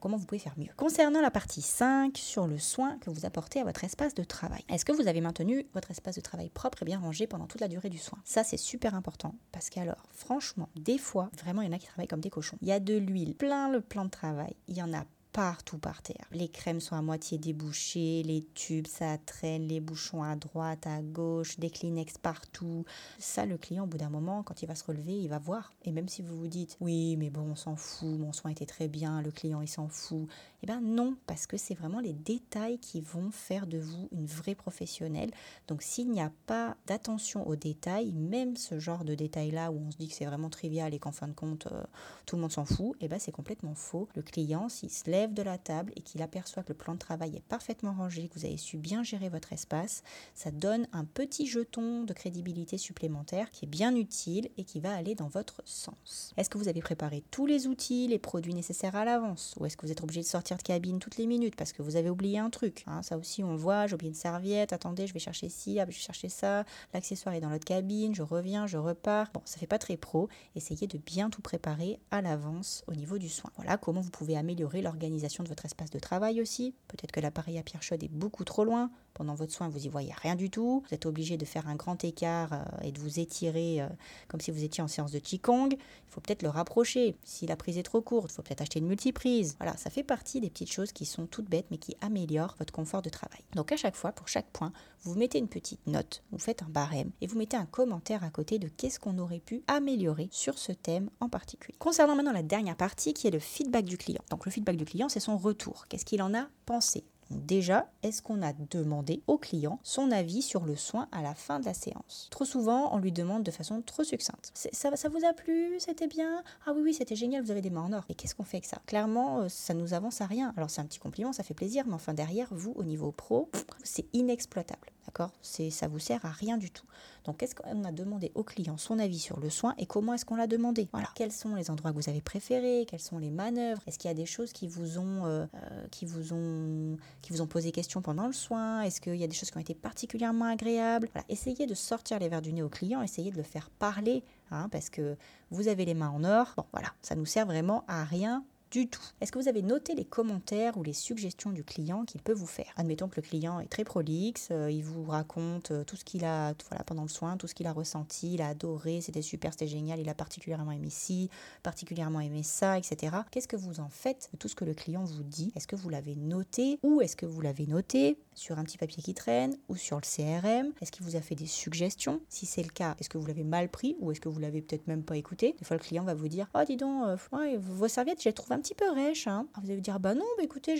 comment 0.00 0.16
vous 0.16 0.26
pouvez 0.26 0.38
faire 0.38 0.54
mieux. 0.56 0.70
Concernant 0.76 1.20
la 1.20 1.30
partie 1.30 1.62
5 1.62 2.16
sur 2.16 2.46
le 2.46 2.58
soin 2.58 2.98
que 2.98 3.10
vous 3.10 3.26
apportez 3.26 3.60
à 3.60 3.64
votre 3.64 3.84
espace 3.84 4.14
de 4.14 4.24
travail, 4.24 4.64
est-ce 4.68 4.84
que 4.84 4.92
vous 4.92 5.08
avez 5.08 5.20
maintenu 5.20 5.66
votre 5.74 5.90
espace 5.90 6.16
de 6.16 6.20
travail 6.20 6.50
propre 6.50 6.82
et 6.82 6.84
bien 6.84 6.98
rangé 6.98 7.26
pendant 7.26 7.46
toute 7.46 7.60
la 7.60 7.68
durée 7.68 7.88
du 7.88 7.98
soin? 7.98 8.18
Ça, 8.24 8.44
c'est 8.44 8.56
super 8.56 8.94
important 8.94 9.34
parce 9.50 9.70
qu'alors, 9.70 10.06
franchement, 10.12 10.68
des 10.76 10.98
fois, 10.98 11.30
vraiment, 11.42 11.62
il 11.62 11.66
y 11.66 11.70
en 11.70 11.76
a 11.76 11.78
qui 11.78 11.86
travaillent 11.86 12.08
comme 12.08 12.20
des 12.20 12.30
cochons. 12.30 12.58
Il 12.62 12.68
y 12.68 12.72
a 12.72 12.80
de 12.80 12.96
l'huile, 12.96 13.34
plein 13.34 13.68
le 13.68 13.80
plan 13.80 14.04
de 14.04 14.10
travail, 14.10 14.54
il 14.68 14.76
y 14.76 14.82
en 14.82 14.92
a 14.92 15.04
partout 15.32 15.78
par 15.78 16.02
terre. 16.02 16.26
Les 16.32 16.48
crèmes 16.48 16.80
sont 16.80 16.94
à 16.94 17.02
moitié 17.02 17.38
débouchées, 17.38 18.22
les 18.22 18.44
tubes, 18.54 18.86
ça 18.86 19.16
traîne, 19.18 19.66
les 19.66 19.80
bouchons 19.80 20.22
à 20.22 20.36
droite, 20.36 20.86
à 20.86 21.00
gauche, 21.00 21.58
des 21.58 21.70
Kleenex 21.70 22.18
partout. 22.18 22.84
Ça, 23.18 23.46
le 23.46 23.56
client, 23.56 23.84
au 23.84 23.86
bout 23.86 23.98
d'un 23.98 24.10
moment, 24.10 24.42
quand 24.42 24.62
il 24.62 24.66
va 24.66 24.74
se 24.74 24.84
relever, 24.84 25.14
il 25.14 25.28
va 25.28 25.38
voir. 25.38 25.72
Et 25.84 25.92
même 25.92 26.08
si 26.08 26.22
vous 26.22 26.36
vous 26.36 26.48
dites, 26.48 26.76
oui, 26.80 27.16
mais 27.16 27.30
bon, 27.30 27.42
on 27.42 27.56
s'en 27.56 27.76
fout, 27.76 28.18
mon 28.18 28.32
soin 28.32 28.50
était 28.50 28.66
très 28.66 28.88
bien, 28.88 29.22
le 29.22 29.30
client, 29.30 29.62
il 29.62 29.68
s'en 29.68 29.88
fout. 29.88 30.28
Eh 30.62 30.66
bien 30.66 30.80
non, 30.80 31.16
parce 31.26 31.46
que 31.46 31.56
c'est 31.56 31.74
vraiment 31.74 31.98
les 31.98 32.12
détails 32.12 32.78
qui 32.78 33.00
vont 33.00 33.30
faire 33.30 33.66
de 33.66 33.78
vous 33.78 34.08
une 34.12 34.26
vraie 34.26 34.54
professionnelle. 34.54 35.30
Donc 35.66 35.82
s'il 35.82 36.10
n'y 36.10 36.20
a 36.20 36.30
pas 36.46 36.76
d'attention 36.86 37.46
aux 37.48 37.56
détails, 37.56 38.12
même 38.12 38.56
ce 38.56 38.78
genre 38.78 39.04
de 39.04 39.14
détails-là 39.14 39.72
où 39.72 39.80
on 39.86 39.90
se 39.90 39.96
dit 39.96 40.08
que 40.08 40.14
c'est 40.14 40.26
vraiment 40.26 40.50
trivial 40.50 40.94
et 40.94 40.98
qu'en 41.00 41.10
fin 41.10 41.26
de 41.26 41.32
compte, 41.32 41.66
euh, 41.66 41.82
tout 42.26 42.36
le 42.36 42.42
monde 42.42 42.52
s'en 42.52 42.64
fout, 42.64 42.96
eh 43.00 43.08
bien 43.08 43.18
c'est 43.18 43.32
complètement 43.32 43.74
faux. 43.74 44.08
Le 44.14 44.22
client, 44.22 44.68
s'il 44.68 44.90
se 44.90 45.10
lève 45.10 45.21
de 45.30 45.42
la 45.42 45.58
table 45.58 45.92
et 45.96 46.00
qu'il 46.00 46.22
aperçoit 46.22 46.62
que 46.62 46.70
le 46.70 46.78
plan 46.78 46.94
de 46.94 46.98
travail 46.98 47.36
est 47.36 47.44
parfaitement 47.44 47.92
rangé, 47.92 48.28
que 48.28 48.38
vous 48.38 48.44
avez 48.44 48.56
su 48.56 48.76
bien 48.76 49.02
gérer 49.02 49.28
votre 49.28 49.52
espace, 49.52 50.02
ça 50.34 50.50
donne 50.50 50.86
un 50.92 51.04
petit 51.04 51.46
jeton 51.46 52.04
de 52.04 52.12
crédibilité 52.12 52.78
supplémentaire 52.78 53.50
qui 53.50 53.64
est 53.64 53.68
bien 53.68 53.94
utile 53.94 54.50
et 54.56 54.64
qui 54.64 54.80
va 54.80 54.94
aller 54.94 55.14
dans 55.14 55.28
votre 55.28 55.62
sens. 55.64 56.32
Est-ce 56.36 56.50
que 56.50 56.58
vous 56.58 56.68
avez 56.68 56.80
préparé 56.80 57.22
tous 57.30 57.46
les 57.46 57.66
outils, 57.66 58.08
les 58.08 58.18
produits 58.18 58.54
nécessaires 58.54 58.96
à 58.96 59.04
l'avance? 59.04 59.54
Ou 59.58 59.66
est-ce 59.66 59.76
que 59.76 59.86
vous 59.86 59.92
êtes 59.92 60.02
obligé 60.02 60.20
de 60.20 60.26
sortir 60.26 60.56
de 60.56 60.62
cabine 60.62 60.98
toutes 60.98 61.16
les 61.16 61.26
minutes 61.26 61.56
parce 61.56 61.72
que 61.72 61.82
vous 61.82 61.96
avez 61.96 62.10
oublié 62.10 62.38
un 62.38 62.50
truc? 62.50 62.84
Hein? 62.86 63.02
Ça 63.02 63.16
aussi, 63.16 63.44
on 63.44 63.56
voit, 63.56 63.86
j'ai 63.86 63.94
oublié 63.94 64.10
une 64.10 64.14
serviette, 64.14 64.72
attendez, 64.72 65.06
je 65.06 65.14
vais 65.14 65.20
chercher 65.20 65.48
ci, 65.48 65.78
ah, 65.78 65.84
je 65.88 65.94
vais 65.96 66.02
chercher 66.02 66.28
ça, 66.28 66.64
l'accessoire 66.92 67.34
est 67.34 67.40
dans 67.40 67.50
l'autre 67.50 67.64
cabine, 67.64 68.14
je 68.14 68.22
reviens, 68.22 68.66
je 68.66 68.78
repars. 68.78 69.30
Bon, 69.32 69.42
ça 69.44 69.58
fait 69.58 69.66
pas 69.66 69.78
très 69.78 69.96
pro. 69.96 70.28
Essayez 70.54 70.86
de 70.86 70.98
bien 70.98 71.30
tout 71.30 71.42
préparer 71.42 71.98
à 72.10 72.22
l'avance 72.22 72.84
au 72.86 72.94
niveau 72.94 73.18
du 73.18 73.28
soin. 73.28 73.50
Voilà 73.56 73.76
comment 73.76 74.00
vous 74.00 74.10
pouvez 74.10 74.36
améliorer 74.36 74.82
l'organisation 74.82 75.11
de 75.42 75.48
votre 75.48 75.64
espace 75.64 75.90
de 75.90 75.98
travail 75.98 76.40
aussi. 76.40 76.74
Peut-être 76.88 77.12
que 77.12 77.20
l'appareil 77.20 77.58
à 77.58 77.62
pierre 77.62 77.82
chaude 77.82 78.02
est 78.02 78.12
beaucoup 78.12 78.44
trop 78.44 78.64
loin. 78.64 78.90
Pendant 79.14 79.34
votre 79.34 79.52
soin, 79.52 79.68
vous 79.68 79.84
y 79.84 79.88
voyez 79.88 80.12
rien 80.22 80.34
du 80.34 80.50
tout. 80.50 80.82
Vous 80.86 80.94
êtes 80.94 81.06
obligé 81.06 81.36
de 81.36 81.44
faire 81.44 81.68
un 81.68 81.76
grand 81.76 82.02
écart 82.04 82.52
euh, 82.52 82.62
et 82.82 82.92
de 82.92 83.00
vous 83.00 83.20
étirer 83.20 83.82
euh, 83.82 83.88
comme 84.28 84.40
si 84.40 84.50
vous 84.50 84.64
étiez 84.64 84.82
en 84.82 84.88
séance 84.88 85.12
de 85.12 85.18
Qigong. 85.18 85.68
Il 85.72 85.78
faut 86.08 86.20
peut-être 86.20 86.42
le 86.42 86.48
rapprocher. 86.48 87.16
Si 87.24 87.46
la 87.46 87.56
prise 87.56 87.78
est 87.78 87.82
trop 87.82 88.00
courte, 88.00 88.30
il 88.30 88.34
faut 88.34 88.42
peut-être 88.42 88.62
acheter 88.62 88.78
une 88.78 88.86
multiprise. 88.86 89.56
Voilà, 89.58 89.76
ça 89.76 89.90
fait 89.90 90.02
partie 90.02 90.40
des 90.40 90.50
petites 90.50 90.72
choses 90.72 90.92
qui 90.92 91.04
sont 91.04 91.26
toutes 91.26 91.48
bêtes 91.48 91.66
mais 91.70 91.78
qui 91.78 91.96
améliorent 92.00 92.56
votre 92.58 92.72
confort 92.72 93.02
de 93.02 93.10
travail. 93.10 93.40
Donc 93.54 93.72
à 93.72 93.76
chaque 93.76 93.96
fois, 93.96 94.12
pour 94.12 94.28
chaque 94.28 94.50
point, 94.50 94.72
vous 95.02 95.14
mettez 95.14 95.38
une 95.38 95.48
petite 95.48 95.86
note, 95.86 96.22
vous 96.30 96.38
faites 96.38 96.62
un 96.62 96.68
barème 96.68 97.10
et 97.20 97.26
vous 97.26 97.38
mettez 97.38 97.56
un 97.56 97.66
commentaire 97.66 98.24
à 98.24 98.30
côté 98.30 98.58
de 98.58 98.68
qu'est-ce 98.68 99.00
qu'on 99.00 99.18
aurait 99.18 99.40
pu 99.40 99.62
améliorer 99.66 100.28
sur 100.30 100.58
ce 100.58 100.72
thème 100.72 101.10
en 101.20 101.28
particulier. 101.28 101.74
Concernant 101.78 102.14
maintenant 102.14 102.32
la 102.32 102.42
dernière 102.42 102.76
partie 102.76 103.12
qui 103.14 103.26
est 103.26 103.30
le 103.30 103.38
feedback 103.38 103.84
du 103.84 103.98
client. 103.98 104.22
Donc 104.30 104.46
le 104.46 104.52
feedback 104.52 104.76
du 104.76 104.84
client, 104.84 105.08
c'est 105.08 105.20
son 105.20 105.36
retour. 105.36 105.86
Qu'est-ce 105.88 106.04
qu'il 106.04 106.22
en 106.22 106.34
a 106.34 106.46
pensé? 106.66 107.04
Déjà, 107.38 107.90
est-ce 108.02 108.22
qu'on 108.22 108.42
a 108.42 108.52
demandé 108.52 109.22
au 109.26 109.38
client 109.38 109.78
son 109.82 110.10
avis 110.10 110.42
sur 110.42 110.64
le 110.64 110.76
soin 110.76 111.08
à 111.12 111.22
la 111.22 111.34
fin 111.34 111.60
de 111.60 111.64
la 111.64 111.74
séance? 111.74 112.28
Trop 112.30 112.44
souvent, 112.44 112.94
on 112.94 112.98
lui 112.98 113.12
demande 113.12 113.42
de 113.42 113.50
façon 113.50 113.82
trop 113.82 114.04
succincte. 114.04 114.52
Ça, 114.54 114.90
vous 115.08 115.24
a 115.24 115.32
plu? 115.32 115.74
C'était 115.78 116.06
bien? 116.06 116.42
Ah 116.66 116.72
oui, 116.74 116.82
oui, 116.82 116.94
c'était 116.94 117.16
génial, 117.16 117.42
vous 117.42 117.50
avez 117.50 117.62
des 117.62 117.70
mains 117.70 117.82
en 117.82 117.92
or. 117.92 118.04
Et 118.08 118.14
qu'est-ce 118.14 118.34
qu'on 118.34 118.44
fait 118.44 118.58
avec 118.58 118.66
ça? 118.66 118.78
Clairement, 118.86 119.40
euh, 119.40 119.48
ça 119.48 119.74
nous 119.74 119.94
avance 119.94 120.20
à 120.20 120.26
rien. 120.26 120.52
Alors 120.56 120.70
c'est 120.70 120.80
un 120.80 120.86
petit 120.86 120.98
compliment, 120.98 121.32
ça 121.32 121.42
fait 121.42 121.54
plaisir, 121.54 121.84
mais 121.86 121.94
enfin 121.94 122.14
derrière, 122.14 122.48
vous, 122.50 122.72
au 122.76 122.84
niveau 122.84 123.12
pro, 123.12 123.50
c'est 123.82 124.06
inexploitable. 124.12 124.91
D'accord? 125.06 125.32
C'est 125.42 125.70
ça 125.70 125.88
vous 125.88 125.98
sert 125.98 126.24
à 126.24 126.30
rien 126.30 126.56
du 126.56 126.70
tout. 126.70 126.86
Donc 127.24 127.38
qu'est-ce 127.38 127.54
qu'on 127.54 127.84
a 127.84 127.92
demandé 127.92 128.30
au 128.34 128.44
client? 128.44 128.76
Son 128.76 128.98
avis 128.98 129.18
sur 129.18 129.40
le 129.40 129.50
soin 129.50 129.74
et 129.78 129.86
comment 129.86 130.14
est-ce 130.14 130.24
qu'on 130.24 130.36
l'a 130.36 130.46
demandé? 130.46 130.88
Voilà. 130.92 131.08
Quels 131.14 131.32
sont 131.32 131.54
les 131.54 131.70
endroits 131.70 131.90
que 131.90 131.96
vous 131.96 132.08
avez 132.08 132.20
préférés? 132.20 132.86
Quelles 132.88 133.00
sont 133.00 133.18
les 133.18 133.30
manœuvres? 133.30 133.82
Est-ce 133.86 133.98
qu'il 133.98 134.08
y 134.08 134.12
a 134.12 134.16
des 134.16 134.26
choses 134.26 134.52
qui 134.52 134.68
vous 134.68 134.98
ont 134.98 135.26
euh, 135.26 135.46
euh, 135.54 135.86
qui 135.90 136.06
vous 136.06 136.32
ont 136.32 136.96
qui 137.20 137.32
vous 137.32 137.40
ont 137.42 137.46
posé 137.46 137.72
question 137.72 138.00
pendant 138.00 138.26
le 138.26 138.32
soin? 138.32 138.82
Est-ce 138.82 139.00
qu'il 139.00 139.16
y 139.16 139.24
a 139.24 139.26
des 139.26 139.34
choses 139.34 139.50
qui 139.50 139.56
ont 139.56 139.60
été 139.60 139.74
particulièrement 139.74 140.46
agréables? 140.46 141.08
Voilà. 141.12 141.26
Essayez 141.28 141.66
de 141.66 141.74
sortir 141.74 142.18
les 142.18 142.28
verres 142.28 142.42
du 142.42 142.52
nez 142.52 142.62
au 142.62 142.68
client. 142.68 143.02
Essayez 143.02 143.30
de 143.32 143.36
le 143.36 143.42
faire 143.42 143.70
parler, 143.70 144.22
hein, 144.50 144.68
parce 144.70 144.88
que 144.88 145.16
vous 145.50 145.68
avez 145.68 145.84
les 145.84 145.94
mains 145.94 146.10
en 146.10 146.24
or. 146.24 146.54
Bon, 146.56 146.64
voilà. 146.72 146.88
Ça 147.02 147.14
nous 147.16 147.26
sert 147.26 147.46
vraiment 147.46 147.84
à 147.88 148.04
rien 148.04 148.44
du 148.72 148.88
tout. 148.88 149.02
Est-ce 149.20 149.30
que 149.30 149.38
vous 149.38 149.48
avez 149.48 149.60
noté 149.60 149.94
les 149.94 150.06
commentaires 150.06 150.78
ou 150.78 150.82
les 150.82 150.94
suggestions 150.94 151.50
du 151.50 151.62
client 151.62 152.04
qu'il 152.04 152.22
peut 152.22 152.32
vous 152.32 152.46
faire? 152.46 152.72
Admettons 152.76 153.06
que 153.06 153.16
le 153.16 153.22
client 153.22 153.60
est 153.60 153.66
très 153.66 153.84
prolixe, 153.84 154.48
euh, 154.50 154.70
il 154.70 154.82
vous 154.82 155.04
raconte 155.04 155.70
euh, 155.70 155.84
tout 155.84 155.94
ce 155.96 156.04
qu'il 156.04 156.24
a 156.24 156.54
voilà, 156.70 156.82
pendant 156.84 157.02
le 157.02 157.08
soin, 157.08 157.36
tout 157.36 157.46
ce 157.46 157.54
qu'il 157.54 157.66
a 157.66 157.72
ressenti, 157.72 158.34
il 158.34 158.42
a 158.42 158.48
adoré, 158.48 159.02
c'était 159.02 159.20
super, 159.20 159.52
c'était 159.52 159.68
génial, 159.68 160.00
il 160.00 160.08
a 160.08 160.14
particulièrement 160.14 160.72
aimé 160.72 160.88
ci, 160.88 161.28
particulièrement 161.62 162.20
aimé 162.20 162.42
ça, 162.42 162.78
etc. 162.78 163.14
Qu'est-ce 163.30 163.48
que 163.48 163.56
vous 163.56 163.80
en 163.80 163.90
faites 163.90 164.30
de 164.32 164.38
tout 164.38 164.48
ce 164.48 164.54
que 164.54 164.64
le 164.64 164.72
client 164.72 165.04
vous 165.04 165.22
dit? 165.22 165.52
Est-ce 165.54 165.66
que 165.66 165.76
vous 165.76 165.90
l'avez 165.90 166.16
noté 166.16 166.78
ou 166.82 167.02
est-ce 167.02 167.14
que 167.14 167.26
vous 167.26 167.42
l'avez 167.42 167.66
noté 167.66 168.16
sur 168.34 168.58
un 168.58 168.64
petit 168.64 168.78
papier 168.78 169.02
qui 169.02 169.14
traîne 169.14 169.56
ou 169.68 169.76
sur 169.76 169.96
le 169.96 170.02
CRM 170.02 170.72
Est-ce 170.80 170.92
qu'il 170.92 171.04
vous 171.04 171.16
a 171.16 171.20
fait 171.20 171.34
des 171.34 171.46
suggestions? 171.46 172.20
Si 172.28 172.46
c'est 172.46 172.62
le 172.62 172.70
cas, 172.70 172.94
est-ce 172.98 173.08
que 173.08 173.18
vous 173.18 173.26
l'avez 173.26 173.44
mal 173.44 173.68
pris 173.68 173.96
ou 174.00 174.10
est-ce 174.12 174.20
que 174.20 174.28
vous 174.28 174.38
l'avez 174.38 174.62
peut-être 174.62 174.86
même 174.86 175.02
pas 175.02 175.16
écouté? 175.16 175.54
Des 175.58 175.64
fois, 175.64 175.76
le 175.76 175.82
client 175.82 176.04
va 176.04 176.14
vous 176.14 176.28
dire 176.28 176.48
Oh, 176.54 176.60
dis 176.66 176.76
donc, 176.76 177.06
euh, 177.06 177.58
vos 177.58 177.88
serviettes, 177.88 178.22
je 178.22 178.28
les 178.28 178.32
trouve 178.32 178.52
un 178.52 178.58
petit 178.58 178.74
peu 178.74 178.90
rêches. 178.90 179.26
Hein. 179.26 179.46
Vous 179.56 179.66
allez 179.66 179.76
vous 179.76 179.82
dire 179.82 180.00
Bah 180.00 180.14
non, 180.14 180.24
bah 180.36 180.44
écoutez, 180.44 180.74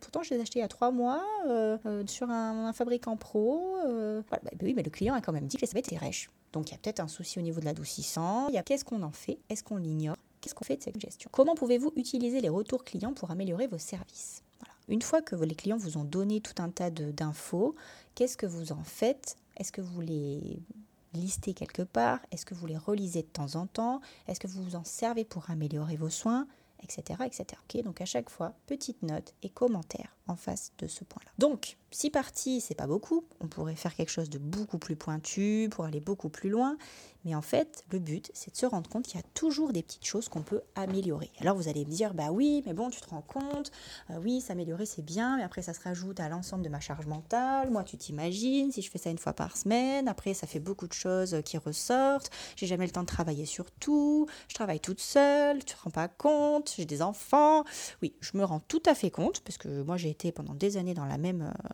pourtant, 0.00 0.22
je 0.22 0.30
les 0.30 0.38
ai 0.38 0.42
achetées 0.42 0.58
il 0.58 0.62
y 0.62 0.64
a 0.64 0.68
trois 0.68 0.90
mois 0.90 1.22
euh, 1.46 1.78
euh, 1.86 2.06
sur 2.06 2.30
un, 2.30 2.72
fabricant 2.72 3.16
pro. 3.16 3.76
Bah, 4.30 4.38
bah, 4.42 4.50
oui, 4.62 4.74
mais 4.74 4.82
le 4.82 4.90
client 4.90 5.14
a 5.14 5.20
quand 5.20 5.32
même 5.32 5.46
dit 5.46 5.56
que 5.56 5.62
les 5.62 5.66
serviettes 5.66 5.92
étaient 5.92 6.04
rêches. 6.04 6.30
Donc, 6.52 6.70
il 6.70 6.72
y 6.72 6.74
a 6.74 6.78
peut-être 6.78 7.00
un 7.00 7.08
souci 7.08 7.38
au 7.38 7.42
niveau 7.42 7.60
de 7.60 7.64
l'adoucissant. 7.64 8.48
Qu'est-ce 8.64 8.84
qu'on 8.84 9.02
en 9.02 9.12
fait? 9.12 9.38
Est-ce 9.48 9.62
qu'on 9.62 9.76
l'ignore? 9.76 10.16
Qu'est-ce 10.40 10.54
qu'on 10.54 10.64
fait 10.64 10.76
de 10.76 10.82
cette 10.82 11.00
gestion 11.00 11.28
Comment 11.32 11.54
pouvez-vous 11.54 11.92
utiliser 11.96 12.40
les 12.40 12.48
retours 12.48 12.84
clients 12.84 13.12
pour 13.12 13.30
améliorer 13.30 13.66
vos 13.66 13.78
services? 13.78 14.42
Une 14.88 15.02
fois 15.02 15.22
que 15.22 15.34
les 15.36 15.54
clients 15.54 15.76
vous 15.76 15.98
ont 15.98 16.04
donné 16.04 16.40
tout 16.40 16.62
un 16.62 16.70
tas 16.70 16.90
d'infos, 16.90 17.74
qu'est-ce 18.14 18.36
que 18.36 18.46
vous 18.46 18.72
en 18.72 18.82
faites? 18.82 19.36
Est-ce 19.56 19.72
que 19.72 19.80
vous 19.80 20.00
les 20.00 20.62
listez 21.12 21.54
quelque 21.54 21.82
part? 21.82 22.20
Est-ce 22.30 22.46
que 22.46 22.54
vous 22.54 22.66
les 22.66 22.76
relisez 22.76 23.22
de 23.22 23.28
temps 23.28 23.56
en 23.56 23.66
temps? 23.66 24.00
Est-ce 24.28 24.40
que 24.40 24.46
vous 24.46 24.62
vous 24.62 24.76
en 24.76 24.84
servez 24.84 25.24
pour 25.24 25.50
améliorer 25.50 25.96
vos 25.96 26.10
soins? 26.10 26.46
Etc. 26.82 27.18
etc. 27.24 27.46
donc 27.82 28.00
à 28.00 28.04
chaque 28.04 28.30
fois, 28.30 28.54
petite 28.66 29.02
note 29.02 29.34
et 29.42 29.48
commentaire 29.48 30.15
en 30.26 30.36
face 30.36 30.72
de 30.78 30.86
ce 30.86 31.04
point-là. 31.04 31.30
Donc, 31.38 31.76
si 31.90 32.10
parti, 32.10 32.60
c'est 32.60 32.74
pas 32.74 32.86
beaucoup, 32.86 33.24
on 33.40 33.46
pourrait 33.46 33.76
faire 33.76 33.94
quelque 33.94 34.10
chose 34.10 34.28
de 34.28 34.38
beaucoup 34.38 34.78
plus 34.78 34.96
pointu 34.96 35.68
pour 35.70 35.84
aller 35.84 36.00
beaucoup 36.00 36.28
plus 36.28 36.50
loin, 36.50 36.76
mais 37.24 37.34
en 37.34 37.42
fait, 37.42 37.84
le 37.90 37.98
but, 37.98 38.30
c'est 38.34 38.52
de 38.52 38.56
se 38.56 38.66
rendre 38.66 38.88
compte 38.88 39.04
qu'il 39.04 39.16
y 39.16 39.22
a 39.22 39.26
toujours 39.34 39.72
des 39.72 39.82
petites 39.82 40.04
choses 40.04 40.28
qu'on 40.28 40.42
peut 40.42 40.62
améliorer. 40.76 41.30
Alors 41.40 41.56
vous 41.56 41.68
allez 41.68 41.84
me 41.84 41.90
dire, 41.90 42.14
bah 42.14 42.30
oui, 42.30 42.62
mais 42.66 42.72
bon, 42.72 42.88
tu 42.88 43.00
te 43.00 43.08
rends 43.08 43.22
compte, 43.22 43.72
euh, 44.10 44.18
oui, 44.22 44.40
s'améliorer 44.40 44.86
c'est 44.86 45.04
bien, 45.04 45.36
mais 45.36 45.42
après 45.42 45.62
ça 45.62 45.74
se 45.74 45.80
rajoute 45.80 46.20
à 46.20 46.28
l'ensemble 46.28 46.62
de 46.62 46.68
ma 46.68 46.78
charge 46.78 47.06
mentale. 47.06 47.70
Moi, 47.70 47.82
tu 47.82 47.96
t'imagines, 47.96 48.70
si 48.70 48.80
je 48.80 48.90
fais 48.90 48.98
ça 48.98 49.10
une 49.10 49.18
fois 49.18 49.32
par 49.32 49.56
semaine, 49.56 50.06
après 50.06 50.34
ça 50.34 50.46
fait 50.46 50.60
beaucoup 50.60 50.86
de 50.86 50.92
choses 50.92 51.40
qui 51.44 51.58
ressortent, 51.58 52.30
j'ai 52.54 52.66
jamais 52.66 52.86
le 52.86 52.92
temps 52.92 53.02
de 53.02 53.06
travailler 53.06 53.46
sur 53.46 53.70
tout, 53.72 54.28
je 54.48 54.54
travaille 54.54 54.80
toute 54.80 55.00
seule, 55.00 55.64
tu 55.64 55.74
te 55.74 55.82
rends 55.82 55.90
pas 55.90 56.08
compte, 56.08 56.74
j'ai 56.76 56.84
des 56.84 57.02
enfants. 57.02 57.64
Oui, 58.02 58.14
je 58.20 58.36
me 58.36 58.44
rends 58.44 58.60
tout 58.60 58.82
à 58.86 58.94
fait 58.94 59.10
compte, 59.10 59.40
parce 59.40 59.58
que 59.58 59.82
moi 59.82 59.96
j'ai 59.96 60.10
pendant 60.34 60.54
des 60.54 60.76
années 60.76 60.94
dans 60.94 61.04
la 61.04 61.18
même, 61.18 61.42
euh, 61.42 61.68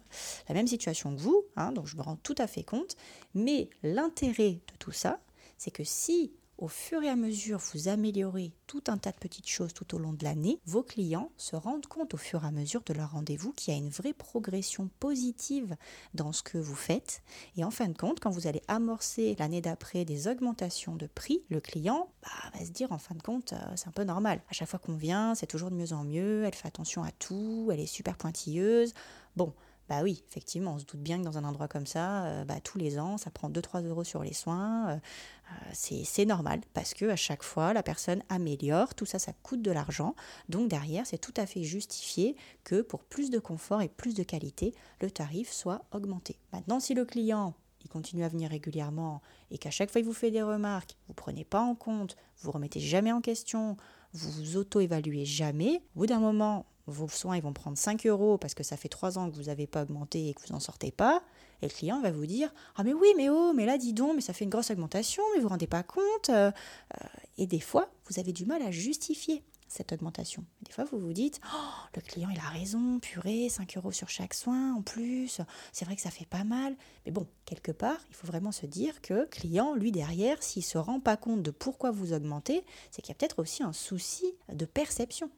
la 0.48 0.54
même 0.54 0.66
situation 0.66 1.14
que 1.14 1.20
vous, 1.20 1.44
hein, 1.56 1.72
donc 1.72 1.86
je 1.86 1.96
me 1.96 2.02
rends 2.02 2.16
tout 2.16 2.34
à 2.38 2.46
fait 2.46 2.62
compte. 2.62 2.96
Mais 3.34 3.68
l'intérêt 3.82 4.52
de 4.52 4.76
tout 4.78 4.92
ça, 4.92 5.20
c'est 5.58 5.70
que 5.70 5.84
si 5.84 6.32
au 6.62 6.68
fur 6.68 7.02
et 7.02 7.08
à 7.08 7.16
mesure 7.16 7.58
vous 7.58 7.88
améliorez 7.88 8.52
tout 8.68 8.84
un 8.86 8.96
tas 8.96 9.10
de 9.10 9.16
petites 9.16 9.48
choses 9.48 9.74
tout 9.74 9.96
au 9.96 9.98
long 9.98 10.12
de 10.12 10.22
l'année, 10.22 10.60
vos 10.64 10.84
clients 10.84 11.32
se 11.36 11.56
rendent 11.56 11.86
compte 11.86 12.14
au 12.14 12.16
fur 12.16 12.44
et 12.44 12.46
à 12.46 12.52
mesure 12.52 12.82
de 12.86 12.92
leur 12.92 13.10
rendez-vous 13.10 13.50
qu'il 13.52 13.74
y 13.74 13.76
a 13.76 13.80
une 13.80 13.88
vraie 13.88 14.12
progression 14.12 14.88
positive 15.00 15.74
dans 16.14 16.32
ce 16.32 16.44
que 16.44 16.58
vous 16.58 16.76
faites. 16.76 17.22
Et 17.56 17.64
en 17.64 17.72
fin 17.72 17.88
de 17.88 17.98
compte, 17.98 18.20
quand 18.20 18.30
vous 18.30 18.46
allez 18.46 18.62
amorcer 18.68 19.34
l'année 19.40 19.60
d'après 19.60 20.04
des 20.04 20.28
augmentations 20.28 20.94
de 20.94 21.08
prix, 21.08 21.42
le 21.50 21.60
client 21.60 22.12
bah, 22.22 22.30
va 22.56 22.64
se 22.64 22.70
dire 22.70 22.92
en 22.92 22.98
fin 22.98 23.16
de 23.16 23.22
compte, 23.22 23.54
euh, 23.54 23.72
c'est 23.74 23.88
un 23.88 23.92
peu 23.92 24.04
normal. 24.04 24.40
À 24.48 24.52
chaque 24.52 24.68
fois 24.68 24.78
qu'on 24.78 24.96
vient, 24.96 25.34
c'est 25.34 25.48
toujours 25.48 25.72
de 25.72 25.76
mieux 25.76 25.92
en 25.92 26.04
mieux, 26.04 26.44
elle 26.44 26.54
fait 26.54 26.68
attention 26.68 27.02
à 27.02 27.10
tout, 27.10 27.70
elle 27.72 27.80
est 27.80 27.86
super 27.86 28.16
pointilleuse. 28.16 28.94
Bon, 29.34 29.52
bah 29.88 30.00
oui, 30.02 30.22
effectivement, 30.30 30.74
on 30.74 30.78
se 30.78 30.84
doute 30.84 31.00
bien 31.00 31.18
que 31.18 31.24
dans 31.24 31.38
un 31.38 31.44
endroit 31.44 31.68
comme 31.68 31.86
ça, 31.86 32.24
euh, 32.24 32.44
bah, 32.44 32.60
tous 32.60 32.78
les 32.78 32.98
ans, 32.98 33.18
ça 33.18 33.30
prend 33.30 33.50
2-3 33.50 33.84
euros 33.86 34.04
sur 34.04 34.22
les 34.22 34.32
soins. 34.32 34.90
Euh, 34.90 34.96
euh, 34.96 35.70
c'est 35.74 36.24
normal 36.24 36.60
parce 36.72 36.94
que 36.94 37.06
à 37.06 37.16
chaque 37.16 37.42
fois, 37.42 37.72
la 37.72 37.82
personne 37.82 38.22
améliore, 38.28 38.94
tout 38.94 39.06
ça, 39.06 39.18
ça 39.18 39.32
coûte 39.42 39.60
de 39.60 39.70
l'argent. 39.70 40.14
Donc 40.48 40.68
derrière, 40.68 41.06
c'est 41.06 41.18
tout 41.18 41.34
à 41.36 41.46
fait 41.46 41.62
justifié 41.62 42.36
que 42.64 42.80
pour 42.80 43.04
plus 43.04 43.30
de 43.30 43.38
confort 43.38 43.82
et 43.82 43.88
plus 43.88 44.14
de 44.14 44.22
qualité, 44.22 44.74
le 45.00 45.10
tarif 45.10 45.50
soit 45.50 45.84
augmenté. 45.92 46.38
Maintenant, 46.52 46.80
si 46.80 46.94
le 46.94 47.04
client 47.04 47.54
il 47.84 47.88
continue 47.88 48.24
à 48.24 48.28
venir 48.28 48.50
régulièrement 48.50 49.22
et 49.50 49.58
qu'à 49.58 49.70
chaque 49.70 49.90
fois 49.90 50.00
il 50.00 50.04
vous 50.04 50.12
fait 50.12 50.30
des 50.30 50.42
remarques, 50.42 50.96
vous 51.08 51.12
ne 51.12 51.16
prenez 51.16 51.44
pas 51.44 51.60
en 51.60 51.74
compte, 51.74 52.16
vous 52.40 52.52
remettez 52.52 52.80
jamais 52.80 53.12
en 53.12 53.20
question, 53.20 53.76
vous 54.12 54.30
vous 54.30 54.56
auto-évaluez 54.56 55.24
jamais, 55.24 55.82
au 55.94 56.00
bout 56.00 56.06
d'un 56.06 56.20
moment, 56.20 56.66
vos 56.86 57.08
soins 57.08 57.36
ils 57.36 57.42
vont 57.42 57.52
prendre 57.52 57.78
5 57.78 58.06
euros 58.06 58.38
parce 58.38 58.54
que 58.54 58.62
ça 58.62 58.76
fait 58.76 58.88
3 58.88 59.18
ans 59.18 59.30
que 59.30 59.36
vous 59.36 59.44
n'avez 59.44 59.66
pas 59.66 59.82
augmenté 59.82 60.28
et 60.28 60.34
que 60.34 60.40
vous 60.46 60.52
n'en 60.52 60.60
sortez 60.60 60.90
pas, 60.90 61.22
et 61.62 61.66
le 61.68 61.72
client 61.72 62.00
va 62.00 62.10
vous 62.10 62.26
dire 62.26 62.52
Ah, 62.76 62.82
mais 62.82 62.92
oui, 62.92 63.08
mais 63.16 63.28
oh, 63.30 63.52
mais 63.54 63.66
là, 63.66 63.78
dis 63.78 63.92
donc, 63.92 64.16
mais 64.16 64.20
ça 64.20 64.32
fait 64.32 64.44
une 64.44 64.50
grosse 64.50 64.70
augmentation, 64.70 65.22
mais 65.30 65.38
vous 65.38 65.38
ne 65.38 65.42
vous 65.44 65.48
rendez 65.50 65.66
pas 65.66 65.82
compte. 65.82 66.28
Euh, 66.28 66.50
euh, 66.50 67.06
et 67.38 67.46
des 67.46 67.60
fois, 67.60 67.88
vous 68.08 68.18
avez 68.18 68.32
du 68.32 68.44
mal 68.44 68.62
à 68.62 68.70
justifier 68.70 69.42
cette 69.68 69.92
augmentation. 69.92 70.44
Des 70.62 70.72
fois, 70.72 70.84
vous 70.84 70.98
vous 70.98 71.14
dites 71.14 71.40
oh, 71.54 71.86
le 71.96 72.02
client, 72.02 72.28
il 72.30 72.38
a 72.38 72.48
raison, 72.48 72.98
purée, 72.98 73.48
5 73.48 73.76
euros 73.78 73.92
sur 73.92 74.10
chaque 74.10 74.34
soin 74.34 74.74
en 74.74 74.82
plus, 74.82 75.40
c'est 75.72 75.84
vrai 75.86 75.96
que 75.96 76.02
ça 76.02 76.10
fait 76.10 76.26
pas 76.26 76.44
mal. 76.44 76.76
Mais 77.06 77.12
bon, 77.12 77.26
quelque 77.46 77.72
part, 77.72 77.98
il 78.10 78.14
faut 78.14 78.26
vraiment 78.26 78.52
se 78.52 78.66
dire 78.66 79.00
que 79.00 79.14
le 79.14 79.26
client, 79.26 79.74
lui, 79.74 79.92
derrière, 79.92 80.42
s'il 80.42 80.60
ne 80.60 80.66
se 80.66 80.78
rend 80.78 81.00
pas 81.00 81.16
compte 81.16 81.42
de 81.42 81.50
pourquoi 81.50 81.90
vous 81.90 82.12
augmentez, 82.12 82.64
c'est 82.90 83.00
qu'il 83.00 83.12
y 83.12 83.16
a 83.16 83.18
peut-être 83.18 83.38
aussi 83.38 83.62
un 83.62 83.72
souci 83.72 84.26
de 84.52 84.66
perception. 84.66 85.30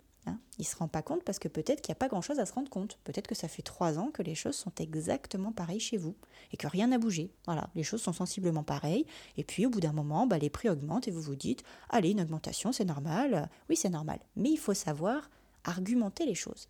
Il 0.59 0.63
ne 0.63 0.67
se 0.67 0.77
rend 0.77 0.89
pas 0.89 1.03
compte 1.03 1.25
parce 1.25 1.39
que 1.39 1.49
peut-être 1.49 1.81
qu'il 1.81 1.93
n'y 1.93 1.97
a 1.97 1.99
pas 1.99 2.09
grand-chose 2.09 2.39
à 2.39 2.47
se 2.47 2.53
rendre 2.53 2.71
compte. 2.71 2.99
Peut-être 3.05 3.27
que 3.27 3.35
ça 3.35 3.49
fait 3.49 3.63
trois 3.63 3.99
ans 3.99 4.11
que 4.13 4.23
les 4.23 4.35
choses 4.35 4.55
sont 4.55 4.73
exactement 4.79 5.53
pareilles 5.53 5.81
chez 5.81 5.97
vous 5.97 6.15
et 6.53 6.57
que 6.57 6.69
rien 6.69 6.89
n'a 6.89 6.99
bougé. 6.99 7.31
Voilà, 7.47 7.71
les 7.75 7.83
choses 7.83 8.03
sont 8.03 8.13
sensiblement 8.13 8.63
pareilles. 8.63 9.07
Et 9.37 9.45
puis 9.45 9.67
au 9.67 9.71
bout 9.71 9.81
d'un 9.81 9.93
moment, 9.93 10.27
bah, 10.27 10.39
les 10.39 10.51
prix 10.51 10.69
augmentent 10.69 11.09
et 11.09 11.11
vous 11.11 11.23
vous 11.23 11.37
dites, 11.37 11.65
allez, 11.91 12.11
une 12.11 12.21
augmentation, 12.21 12.73
c'est 12.73 12.85
normal. 12.85 13.49
Oui, 13.69 13.77
c'est 13.77 13.91
normal. 13.91 14.21
Mais 14.37 14.51
il 14.51 14.59
faut 14.59 14.75
savoir 14.75 15.31
argumenter 15.65 16.27
les 16.27 16.35
choses. 16.35 16.69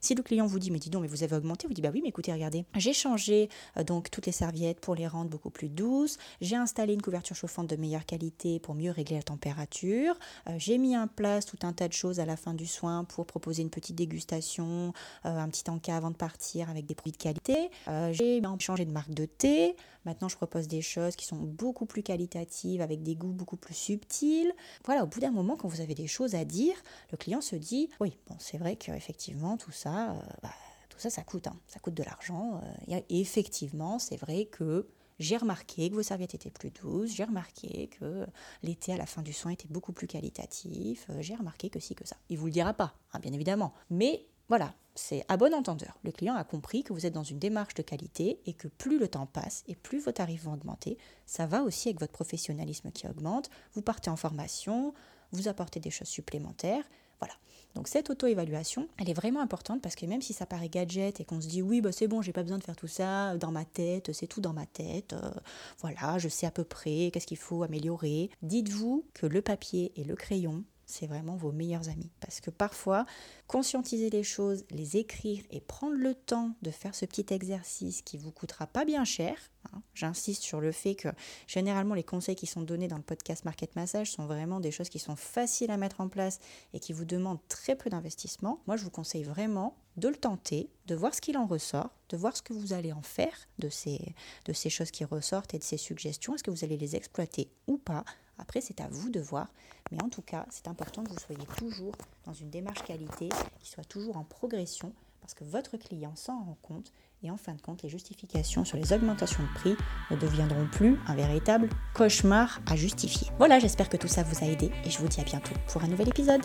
Si 0.00 0.14
le 0.14 0.22
client 0.22 0.46
vous 0.46 0.58
dit, 0.58 0.70
mais 0.70 0.78
dis 0.78 0.90
donc, 0.90 1.02
mais 1.02 1.08
vous 1.08 1.22
avez 1.22 1.36
augmenté, 1.36 1.66
vous 1.66 1.74
dites, 1.74 1.82
bah 1.82 1.90
oui, 1.92 2.00
mais 2.02 2.10
écoutez, 2.10 2.32
regardez, 2.32 2.64
j'ai 2.76 2.92
changé 2.92 3.48
euh, 3.76 3.84
donc 3.84 4.10
toutes 4.10 4.26
les 4.26 4.32
serviettes 4.32 4.80
pour 4.80 4.94
les 4.94 5.06
rendre 5.06 5.30
beaucoup 5.30 5.50
plus 5.50 5.68
douces, 5.68 6.18
j'ai 6.40 6.56
installé 6.56 6.94
une 6.94 7.02
couverture 7.02 7.36
chauffante 7.36 7.68
de 7.68 7.76
meilleure 7.76 8.04
qualité 8.04 8.60
pour 8.60 8.74
mieux 8.74 8.90
régler 8.90 9.16
la 9.16 9.22
température, 9.22 10.18
euh, 10.48 10.56
j'ai 10.58 10.78
mis 10.78 10.96
en 10.96 11.08
place 11.08 11.46
tout 11.46 11.58
un 11.62 11.72
tas 11.72 11.88
de 11.88 11.92
choses 11.92 12.20
à 12.20 12.26
la 12.26 12.36
fin 12.36 12.54
du 12.54 12.66
soin 12.66 13.04
pour 13.04 13.26
proposer 13.26 13.62
une 13.62 13.70
petite 13.70 13.96
dégustation, 13.96 14.92
euh, 15.24 15.38
un 15.38 15.48
petit 15.48 15.68
encas 15.70 15.96
avant 15.96 16.10
de 16.10 16.16
partir 16.16 16.70
avec 16.70 16.86
des 16.86 16.94
produits 16.94 17.12
de 17.12 17.22
qualité, 17.22 17.70
j'ai 18.12 18.42
changé 18.58 18.84
de 18.84 18.90
marque 18.90 19.12
de 19.12 19.24
thé, 19.24 19.76
maintenant 20.04 20.28
je 20.28 20.36
propose 20.36 20.68
des 20.68 20.82
choses 20.82 21.16
qui 21.16 21.26
sont 21.26 21.36
beaucoup 21.36 21.86
plus 21.86 22.02
qualitatives 22.02 22.80
avec 22.80 23.02
des 23.02 23.16
goûts 23.16 23.32
beaucoup 23.32 23.56
plus 23.56 23.74
subtils. 23.74 24.52
Voilà, 24.84 25.04
au 25.04 25.06
bout 25.06 25.20
d'un 25.20 25.30
moment, 25.30 25.56
quand 25.56 25.68
vous 25.68 25.80
avez 25.80 25.94
des 25.94 26.06
choses 26.06 26.34
à 26.34 26.44
dire, 26.44 26.74
le 27.10 27.16
client 27.16 27.40
se 27.40 27.56
dit, 27.56 27.88
oui, 28.00 28.16
bon, 28.28 28.36
c'est 28.38 28.58
vrai 28.58 28.76
qu'effectivement, 28.76 29.56
tout 29.56 29.72
ça, 29.72 30.12
euh, 30.12 30.20
bah, 30.42 30.54
tout 30.88 30.98
ça, 30.98 31.10
ça 31.10 31.22
coûte, 31.22 31.46
hein. 31.46 31.56
ça 31.66 31.80
coûte 31.80 31.94
de 31.94 32.02
l'argent. 32.02 32.60
Euh, 32.88 33.00
effectivement, 33.08 33.98
c'est 33.98 34.16
vrai 34.16 34.46
que 34.46 34.88
j'ai 35.18 35.36
remarqué 35.36 35.90
que 35.90 35.94
vos 35.94 36.02
serviettes 36.02 36.34
étaient 36.34 36.50
plus 36.50 36.70
douces, 36.70 37.14
j'ai 37.14 37.24
remarqué 37.24 37.88
que 37.88 38.26
l'été 38.62 38.92
à 38.92 38.96
la 38.96 39.06
fin 39.06 39.22
du 39.22 39.32
soin 39.32 39.52
était 39.52 39.68
beaucoup 39.68 39.92
plus 39.92 40.06
qualitatif, 40.06 41.06
euh, 41.10 41.20
j'ai 41.20 41.34
remarqué 41.34 41.70
que 41.70 41.78
si, 41.78 41.94
que 41.94 42.06
ça. 42.06 42.16
Il 42.28 42.38
vous 42.38 42.46
le 42.46 42.52
dira 42.52 42.74
pas, 42.74 42.94
hein, 43.12 43.20
bien 43.20 43.32
évidemment. 43.32 43.72
Mais 43.90 44.26
voilà, 44.48 44.74
c'est 44.94 45.24
à 45.28 45.36
bon 45.36 45.54
entendeur. 45.54 45.98
Le 46.04 46.12
client 46.12 46.34
a 46.34 46.44
compris 46.44 46.84
que 46.84 46.92
vous 46.92 47.06
êtes 47.06 47.14
dans 47.14 47.24
une 47.24 47.38
démarche 47.38 47.74
de 47.74 47.82
qualité 47.82 48.40
et 48.46 48.52
que 48.52 48.68
plus 48.68 48.98
le 48.98 49.08
temps 49.08 49.26
passe 49.26 49.64
et 49.66 49.74
plus 49.74 50.00
vos 50.00 50.12
tarifs 50.12 50.44
vont 50.44 50.52
augmenter. 50.52 50.98
Ça 51.26 51.46
va 51.46 51.62
aussi 51.62 51.88
avec 51.88 52.00
votre 52.00 52.12
professionnalisme 52.12 52.90
qui 52.90 53.06
augmente. 53.06 53.50
Vous 53.72 53.82
partez 53.82 54.10
en 54.10 54.16
formation, 54.16 54.94
vous 55.32 55.48
apportez 55.48 55.80
des 55.80 55.90
choses 55.90 56.08
supplémentaires. 56.08 56.84
Voilà. 57.20 57.34
Donc 57.74 57.88
cette 57.88 58.08
auto-évaluation, 58.10 58.88
elle 58.98 59.10
est 59.10 59.14
vraiment 59.14 59.40
importante 59.40 59.82
parce 59.82 59.96
que 59.96 60.06
même 60.06 60.22
si 60.22 60.32
ça 60.32 60.46
paraît 60.46 60.68
gadget 60.68 61.18
et 61.18 61.24
qu'on 61.24 61.40
se 61.40 61.48
dit 61.48 61.62
oui, 61.62 61.80
bah 61.80 61.90
c'est 61.90 62.06
bon, 62.06 62.22
j'ai 62.22 62.32
pas 62.32 62.42
besoin 62.42 62.58
de 62.58 62.64
faire 62.64 62.76
tout 62.76 62.86
ça 62.86 63.36
dans 63.36 63.50
ma 63.50 63.64
tête, 63.64 64.12
c'est 64.12 64.28
tout 64.28 64.40
dans 64.40 64.52
ma 64.52 64.66
tête, 64.66 65.12
euh, 65.14 65.32
voilà, 65.80 66.18
je 66.18 66.28
sais 66.28 66.46
à 66.46 66.52
peu 66.52 66.62
près 66.62 67.10
qu'est-ce 67.12 67.26
qu'il 67.26 67.36
faut 67.36 67.64
améliorer, 67.64 68.30
dites-vous 68.42 69.06
que 69.12 69.26
le 69.26 69.42
papier 69.42 69.92
et 69.96 70.04
le 70.04 70.14
crayon, 70.14 70.62
c'est 70.94 71.06
vraiment 71.06 71.36
vos 71.36 71.52
meilleurs 71.52 71.88
amis. 71.88 72.10
Parce 72.20 72.40
que 72.40 72.50
parfois, 72.50 73.04
conscientiser 73.46 74.10
les 74.10 74.22
choses, 74.22 74.64
les 74.70 74.96
écrire 74.96 75.42
et 75.50 75.60
prendre 75.60 75.96
le 75.96 76.14
temps 76.14 76.52
de 76.62 76.70
faire 76.70 76.94
ce 76.94 77.04
petit 77.04 77.26
exercice 77.30 78.02
qui 78.02 78.16
vous 78.16 78.30
coûtera 78.30 78.66
pas 78.66 78.84
bien 78.84 79.04
cher. 79.04 79.36
Hein. 79.72 79.82
J'insiste 79.94 80.42
sur 80.42 80.60
le 80.60 80.72
fait 80.72 80.94
que 80.94 81.08
généralement 81.46 81.94
les 81.94 82.04
conseils 82.04 82.36
qui 82.36 82.46
sont 82.46 82.62
donnés 82.62 82.88
dans 82.88 82.96
le 82.96 83.02
podcast 83.02 83.44
Market 83.44 83.74
Massage 83.76 84.12
sont 84.12 84.26
vraiment 84.26 84.60
des 84.60 84.70
choses 84.70 84.88
qui 84.88 84.98
sont 84.98 85.16
faciles 85.16 85.70
à 85.70 85.76
mettre 85.76 86.00
en 86.00 86.08
place 86.08 86.38
et 86.72 86.80
qui 86.80 86.92
vous 86.92 87.04
demandent 87.04 87.46
très 87.48 87.74
peu 87.74 87.90
d'investissement. 87.90 88.62
Moi, 88.66 88.76
je 88.76 88.84
vous 88.84 88.90
conseille 88.90 89.24
vraiment 89.24 89.76
de 89.96 90.08
le 90.08 90.16
tenter, 90.16 90.70
de 90.86 90.94
voir 90.94 91.14
ce 91.14 91.20
qu'il 91.20 91.38
en 91.38 91.46
ressort, 91.46 91.90
de 92.08 92.16
voir 92.16 92.36
ce 92.36 92.42
que 92.42 92.52
vous 92.52 92.72
allez 92.72 92.92
en 92.92 93.02
faire 93.02 93.48
de 93.58 93.68
ces, 93.68 94.14
de 94.44 94.52
ces 94.52 94.70
choses 94.70 94.90
qui 94.90 95.04
ressortent 95.04 95.54
et 95.54 95.58
de 95.58 95.64
ces 95.64 95.76
suggestions. 95.76 96.34
Est-ce 96.34 96.44
que 96.44 96.50
vous 96.50 96.64
allez 96.64 96.76
les 96.76 96.96
exploiter 96.96 97.50
ou 97.66 97.78
pas? 97.78 98.04
Après, 98.38 98.60
c'est 98.60 98.80
à 98.80 98.88
vous 98.88 99.10
de 99.10 99.20
voir. 99.20 99.48
Mais 99.90 100.00
en 100.02 100.08
tout 100.08 100.22
cas, 100.22 100.46
c'est 100.50 100.68
important 100.68 101.04
que 101.04 101.10
vous 101.10 101.18
soyez 101.18 101.44
toujours 101.56 101.92
dans 102.24 102.32
une 102.32 102.48
démarche 102.50 102.82
qualité 102.82 103.28
qui 103.60 103.68
soit 103.68 103.84
toujours 103.84 104.16
en 104.16 104.24
progression 104.24 104.92
parce 105.20 105.34
que 105.34 105.44
votre 105.44 105.76
client 105.78 106.16
s'en 106.16 106.42
rend 106.44 106.58
compte 106.60 106.92
et 107.22 107.30
en 107.30 107.36
fin 107.38 107.54
de 107.54 107.62
compte, 107.62 107.82
les 107.82 107.88
justifications 107.88 108.66
sur 108.66 108.76
les 108.76 108.92
augmentations 108.92 109.42
de 109.42 109.48
prix 109.54 109.74
ne 110.10 110.16
deviendront 110.16 110.68
plus 110.70 110.98
un 111.06 111.14
véritable 111.14 111.70
cauchemar 111.94 112.60
à 112.70 112.76
justifier. 112.76 113.28
Voilà, 113.38 113.58
j'espère 113.58 113.88
que 113.88 113.96
tout 113.96 114.08
ça 114.08 114.22
vous 114.22 114.44
a 114.44 114.48
aidé 114.48 114.70
et 114.84 114.90
je 114.90 114.98
vous 114.98 115.08
dis 115.08 115.22
à 115.22 115.24
bientôt 115.24 115.54
pour 115.68 115.82
un 115.82 115.88
nouvel 115.88 116.08
épisode. 116.08 116.42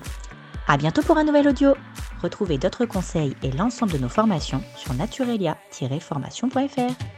À 0.67 0.77
bientôt 0.77 1.01
pour 1.01 1.17
un 1.17 1.25
nouvel 1.25 1.49
audio. 1.49 1.73
Retrouvez 2.21 2.57
d'autres 2.57 2.85
conseils 2.85 3.35
et 3.43 3.51
l'ensemble 3.51 3.91
de 3.91 3.97
nos 3.97 4.07
formations 4.07 4.63
sur 4.77 4.93
naturelia-formation.fr. 4.93 7.09